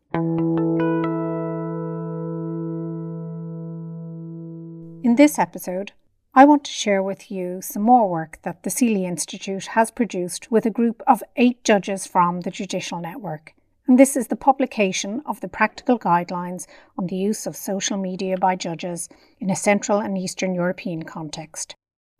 In 5.01 5.15
this 5.15 5.39
episode, 5.39 5.93
I 6.35 6.45
want 6.45 6.63
to 6.65 6.71
share 6.71 7.01
with 7.01 7.31
you 7.31 7.61
some 7.61 7.83
more 7.83 8.09
work 8.09 8.39
that 8.43 8.63
the 8.63 8.69
CEELI 8.69 9.05
Institute 9.05 9.67
has 9.67 9.91
produced 9.91 10.51
with 10.51 10.65
a 10.65 10.69
group 10.69 11.01
of 11.07 11.23
eight 11.35 11.63
judges 11.63 12.05
from 12.05 12.41
the 12.41 12.51
Judicial 12.51 12.99
Network. 12.99 13.53
And 13.87 13.97
this 13.97 14.15
is 14.15 14.27
the 14.27 14.35
publication 14.35 15.23
of 15.25 15.41
the 15.41 15.47
practical 15.47 15.97
guidelines 15.97 16.67
on 16.97 17.07
the 17.07 17.15
use 17.15 17.47
of 17.47 17.55
social 17.55 17.97
media 17.97 18.37
by 18.37 18.55
judges 18.55 19.09
in 19.39 19.49
a 19.49 19.55
Central 19.55 19.99
and 19.99 20.17
Eastern 20.17 20.53
European 20.53 21.03
context. 21.03 21.75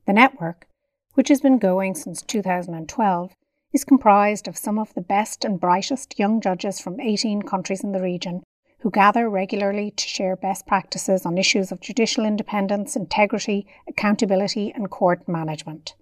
The 0.08 0.14
network, 0.14 0.66
which 1.20 1.28
has 1.28 1.42
been 1.42 1.58
going 1.58 1.94
since 1.94 2.22
2012, 2.22 3.36
is 3.74 3.84
comprised 3.84 4.48
of 4.48 4.58
some 4.58 4.80
of 4.80 4.94
the 4.94 5.02
best 5.02 5.44
and 5.44 5.60
brightest 5.60 6.18
young 6.18 6.40
judges 6.40 6.80
from 6.80 6.98
18 7.02 7.42
countries 7.42 7.84
in 7.84 7.92
the 7.92 8.02
region 8.02 8.42
who 8.80 8.90
gather 8.90 9.30
regularly 9.30 9.92
to 9.92 10.08
share 10.08 10.38
best 10.38 10.66
practices 10.66 11.26
on 11.26 11.38
issues 11.38 11.74
of 11.74 11.82
judicial 11.82 12.24
independence, 12.24 12.96
integrity, 12.96 13.68
accountability, 13.86 14.72
and 14.74 14.90
court 14.90 15.28
management. 15.28 15.94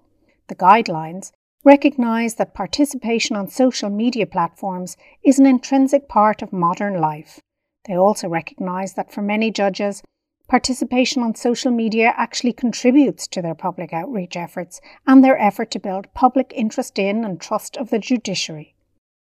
The 0.49 0.55
guidelines 0.55 1.31
recognise 1.63 2.35
that 2.35 2.53
participation 2.53 3.35
on 3.35 3.47
social 3.47 3.89
media 3.89 4.27
platforms 4.27 4.97
is 5.23 5.39
an 5.39 5.47
intrinsic 5.47 6.07
part 6.07 6.43
of 6.43 6.53
modern 6.53 7.01
life. 7.01 7.39
They 7.87 7.97
also 7.97 8.29
recognise 8.29 8.93
that 8.93 9.11
for 9.11 9.23
many 9.23 9.49
judges, 9.49 10.03
participation 10.47 11.21
on 11.23 11.35
social 11.35 11.71
media 11.71 12.13
actually 12.15 12.53
contributes 12.53 13.27
to 13.27 13.41
their 13.41 13.55
public 13.55 13.91
outreach 13.91 14.37
efforts 14.37 14.79
and 15.05 15.23
their 15.23 15.37
effort 15.37 15.69
to 15.71 15.79
build 15.79 16.13
public 16.13 16.53
interest 16.55 16.97
in 16.97 17.25
and 17.25 17.41
trust 17.41 17.75
of 17.77 17.89
the 17.89 17.99
judiciary. 17.99 18.73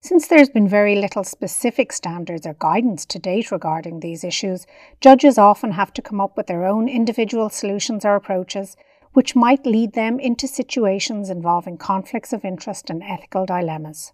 Since 0.03 0.29
there's 0.29 0.49
been 0.49 0.67
very 0.67 0.97
little 0.97 1.25
specific 1.25 1.93
standards 1.93 2.47
or 2.47 2.55
guidance 2.59 3.05
to 3.05 3.19
date 3.19 3.51
regarding 3.51 4.01
these 4.01 4.25
issues, 4.25 4.67
judges 5.03 5.37
often 5.37 5.73
have 5.73 5.93
to 5.93 6.03
come 6.03 6.23
up 6.23 6.39
with 6.39 6.47
their 6.47 6.65
own 6.65 6.89
individual 6.89 7.51
solutions 7.51 8.03
or 8.07 8.15
approaches, 8.15 8.79
which 9.13 9.37
might 9.37 9.67
lead 9.67 9.93
them 9.93 10.19
into 10.19 10.49
situations 10.49 11.29
involving 11.29 11.77
conflicts 11.77 12.33
of 12.33 12.47
interest 12.47 12.89
and 12.89 13.03
ethical 13.03 13.45
dilemmas. 13.45 14.13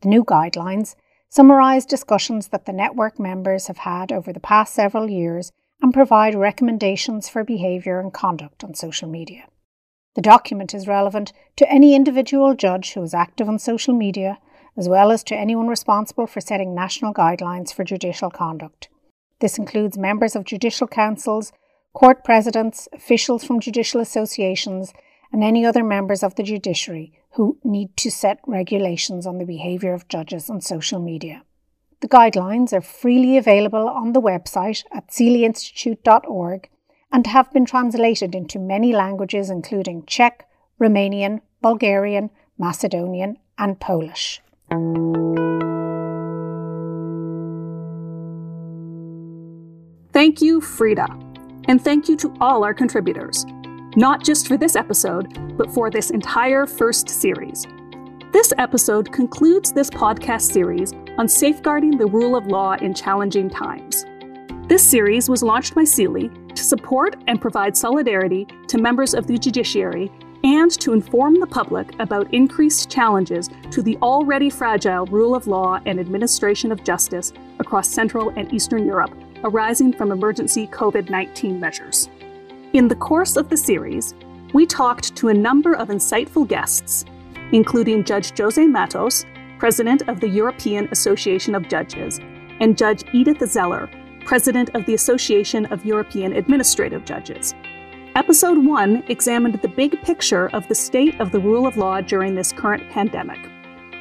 The 0.00 0.08
new 0.08 0.24
guidelines 0.24 0.96
summarise 1.28 1.86
discussions 1.86 2.48
that 2.48 2.66
the 2.66 2.72
network 2.72 3.20
members 3.20 3.66
have 3.68 3.78
had 3.78 4.10
over 4.10 4.32
the 4.32 4.40
past 4.40 4.74
several 4.74 5.08
years 5.08 5.52
and 5.80 5.92
provide 5.92 6.34
recommendations 6.34 7.28
for 7.28 7.44
behaviour 7.44 8.00
and 8.00 8.12
conduct 8.12 8.64
on 8.64 8.74
social 8.74 9.08
media. 9.08 9.46
The 10.14 10.22
document 10.22 10.74
is 10.74 10.88
relevant 10.88 11.32
to 11.56 11.70
any 11.70 11.94
individual 11.94 12.54
judge 12.54 12.92
who 12.92 13.02
is 13.02 13.14
active 13.14 13.48
on 13.48 13.58
social 13.58 13.94
media 13.94 14.38
as 14.76 14.88
well 14.88 15.10
as 15.10 15.24
to 15.24 15.36
anyone 15.36 15.66
responsible 15.66 16.26
for 16.26 16.40
setting 16.40 16.74
national 16.74 17.12
guidelines 17.12 17.74
for 17.74 17.82
judicial 17.82 18.30
conduct. 18.30 18.88
This 19.40 19.58
includes 19.58 19.98
members 19.98 20.36
of 20.36 20.44
judicial 20.44 20.86
councils, 20.86 21.52
court 21.92 22.24
presidents, 22.24 22.88
officials 22.92 23.44
from 23.44 23.60
judicial 23.60 24.00
associations, 24.00 24.92
and 25.32 25.42
any 25.42 25.66
other 25.66 25.84
members 25.84 26.22
of 26.22 26.36
the 26.36 26.42
judiciary 26.42 27.12
who 27.32 27.58
need 27.64 27.96
to 27.96 28.10
set 28.10 28.38
regulations 28.46 29.26
on 29.26 29.38
the 29.38 29.44
behaviour 29.44 29.92
of 29.92 30.08
judges 30.08 30.48
on 30.48 30.60
social 30.60 31.00
media. 31.00 31.42
The 32.00 32.08
guidelines 32.08 32.72
are 32.72 32.80
freely 32.80 33.36
available 33.36 33.88
on 33.88 34.12
the 34.12 34.20
website 34.20 34.84
at 34.92 35.08
ceeliinstitute.org 35.08 36.68
and 37.10 37.26
have 37.26 37.52
been 37.52 37.64
translated 37.64 38.34
into 38.36 38.60
many 38.60 38.92
languages 38.92 39.50
including 39.50 40.04
Czech, 40.06 40.46
Romanian, 40.80 41.40
Bulgarian, 41.60 42.30
Macedonian, 42.56 43.38
and 43.58 43.80
Polish. 43.80 44.40
Thank 50.12 50.40
you, 50.40 50.60
Frida. 50.60 51.08
And 51.66 51.82
thank 51.82 52.08
you 52.08 52.16
to 52.16 52.32
all 52.40 52.62
our 52.62 52.74
contributors, 52.74 53.44
not 53.96 54.24
just 54.24 54.46
for 54.46 54.56
this 54.56 54.76
episode, 54.76 55.56
but 55.56 55.72
for 55.72 55.90
this 55.90 56.10
entire 56.10 56.66
first 56.66 57.08
series. 57.08 57.66
This 58.32 58.52
episode 58.58 59.12
concludes 59.12 59.72
this 59.72 59.90
podcast 59.90 60.52
series 60.52 60.92
on 61.18 61.28
safeguarding 61.28 61.98
the 61.98 62.06
rule 62.06 62.36
of 62.36 62.46
law 62.46 62.74
in 62.74 62.94
challenging 62.94 63.50
times. 63.50 64.06
This 64.68 64.88
series 64.88 65.28
was 65.28 65.42
launched 65.42 65.74
by 65.74 65.82
CEELI 65.82 66.54
to 66.54 66.64
support 66.64 67.16
and 67.26 67.40
provide 67.40 67.76
solidarity 67.76 68.46
to 68.68 68.78
members 68.78 69.14
of 69.14 69.26
the 69.26 69.36
judiciary 69.36 70.10
and 70.44 70.70
to 70.80 70.92
inform 70.92 71.40
the 71.40 71.46
public 71.46 71.90
about 71.98 72.32
increased 72.32 72.88
challenges 72.88 73.50
to 73.70 73.82
the 73.82 73.96
already 73.98 74.48
fragile 74.48 75.06
rule 75.06 75.34
of 75.34 75.48
law 75.48 75.80
and 75.84 75.98
administration 75.98 76.70
of 76.70 76.84
justice 76.84 77.32
across 77.58 77.88
Central 77.88 78.30
and 78.36 78.52
Eastern 78.54 78.86
Europe 78.86 79.14
arising 79.44 79.92
from 79.92 80.12
emergency 80.12 80.66
COVID 80.68 81.10
19 81.10 81.58
measures. 81.58 82.08
In 82.72 82.88
the 82.88 82.96
course 82.96 83.36
of 83.36 83.48
the 83.48 83.56
series, 83.56 84.14
we 84.52 84.66
talked 84.66 85.16
to 85.16 85.28
a 85.28 85.34
number 85.34 85.74
of 85.74 85.88
insightful 85.88 86.46
guests, 86.46 87.04
including 87.52 88.04
Judge 88.04 88.36
Jose 88.38 88.66
Matos, 88.66 89.24
President 89.58 90.08
of 90.08 90.20
the 90.20 90.28
European 90.28 90.88
Association 90.92 91.54
of 91.56 91.68
Judges, 91.68 92.20
and 92.60 92.78
Judge 92.78 93.02
Edith 93.12 93.44
Zeller, 93.50 93.90
President 94.24 94.70
of 94.74 94.86
the 94.86 94.94
Association 94.94 95.66
of 95.66 95.84
European 95.84 96.32
Administrative 96.34 97.04
Judges. 97.04 97.54
Episode 98.14 98.58
1 98.64 99.04
examined 99.08 99.60
the 99.60 99.68
big 99.68 100.00
picture 100.02 100.48
of 100.50 100.66
the 100.68 100.74
state 100.74 101.20
of 101.20 101.32
the 101.32 101.40
rule 101.40 101.66
of 101.66 101.76
law 101.76 102.00
during 102.00 102.36
this 102.36 102.52
current 102.52 102.88
pandemic, 102.90 103.38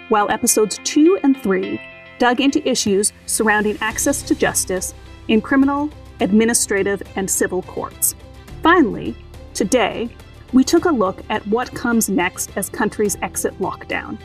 while 0.10 0.30
episodes 0.30 0.80
2 0.84 1.20
and 1.24 1.42
3 1.42 1.82
dug 2.20 2.40
into 2.40 2.68
issues 2.68 3.12
surrounding 3.26 3.78
access 3.82 4.22
to 4.22 4.36
justice 4.36 4.94
in 5.28 5.42
criminal, 5.42 5.90
administrative, 6.20 7.02
and 7.16 7.30
civil 7.30 7.64
courts. 7.64 8.16
Finally, 8.62 9.16
today, 9.56 10.10
we 10.54 10.64
took 10.64 10.86
a 10.86 10.92
look 10.92 11.24
at 11.30 11.46
what 11.48 11.74
comes 11.74 12.10
next 12.10 12.52
as 12.56 12.70
countries 12.70 13.18
exit 13.24 13.58
lockdown. 13.60 14.20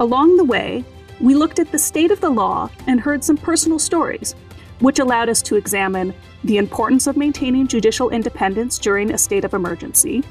Along 0.00 0.36
the 0.36 0.44
way, 0.44 0.84
we 1.20 1.34
looked 1.34 1.60
at 1.60 1.70
the 1.70 1.78
state 1.78 2.10
of 2.10 2.20
the 2.20 2.30
law 2.30 2.68
and 2.86 3.00
heard 3.00 3.22
some 3.22 3.36
personal 3.36 3.78
stories, 3.78 4.34
which 4.80 4.98
allowed 4.98 5.28
us 5.28 5.40
to 5.42 5.56
examine 5.56 6.12
the 6.42 6.56
importance 6.58 7.06
of 7.06 7.16
maintaining 7.16 7.68
judicial 7.68 8.10
independence 8.10 8.78
during 8.78 9.12
a 9.12 9.18
state 9.18 9.44
of 9.44 9.54
emergency, 9.54 10.24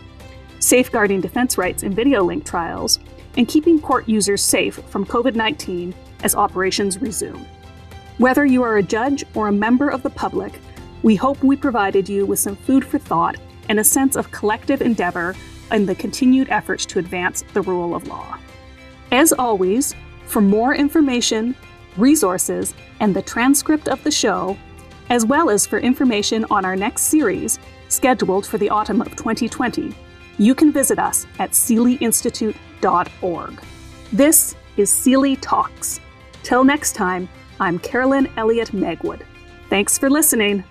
safeguarding 0.60 1.22
defense 1.22 1.58
rights 1.58 1.84
in 1.84 1.94
video 1.94 2.24
link 2.24 2.46
trials, 2.46 3.00
and 3.38 3.48
keeping 3.48 3.80
court 3.80 4.08
users 4.08 4.44
safe 4.44 4.76
from 4.90 5.06
COVID 5.06 5.36
19 5.36 5.96
as 6.24 6.36
operations 6.36 7.02
resume. 7.02 7.48
Whether 8.18 8.46
you 8.46 8.64
are 8.64 8.78
a 8.78 8.84
judge 8.84 9.24
or 9.34 9.48
a 9.48 9.52
member 9.52 9.90
of 9.90 10.04
the 10.04 10.10
public, 10.10 10.60
we 11.04 11.16
hope 11.16 11.42
we 11.42 11.56
provided 11.56 12.08
you 12.08 12.26
with 12.26 12.40
some 12.40 12.56
food 12.56 12.86
for 12.86 13.00
thought 13.00 13.38
and 13.70 13.80
a 13.80 13.84
sense 13.84 14.16
of 14.18 14.32
collective 14.32 14.82
endeavor 14.82 15.36
in 15.72 15.86
the 15.86 15.96
continued 15.96 16.50
efforts 16.50 16.86
to 16.88 17.00
advance 17.00 17.44
the 17.54 17.62
rule 17.62 17.96
of 17.96 18.08
law. 18.08 18.38
As 19.14 19.32
always, 19.32 19.96
for 20.26 20.42
more 20.42 20.74
information, 20.74 21.56
resources, 21.98 22.74
and 23.00 23.16
the 23.16 23.22
transcript 23.22 23.88
of 23.88 24.04
the 24.04 24.10
show, 24.10 24.58
as 25.12 25.24
well 25.24 25.52
as 25.52 25.68
for 25.68 25.78
information 25.78 26.48
on 26.50 26.66
our 26.66 26.76
next 26.76 27.04
series, 27.04 27.60
scheduled 27.90 28.48
for 28.48 28.58
the 28.58 28.72
autumn 28.72 29.02
of 29.02 29.16
2020, 29.16 29.94
you 30.40 30.56
can 30.56 30.72
visit 30.72 30.98
us 30.98 31.28
at 31.38 31.52
ceeliinstitute.org. 31.52 33.62
This 34.12 34.56
is 34.78 34.90
CEELI 34.90 35.38
Talks. 35.42 36.00
Till 36.42 36.64
next 36.64 36.94
time, 36.94 37.30
I'm 37.60 37.78
Carolyn 37.78 38.28
Elliott 38.36 38.72
Megwood. 38.72 39.22
Thanks 39.70 39.96
for 39.96 40.10
listening. 40.10 40.64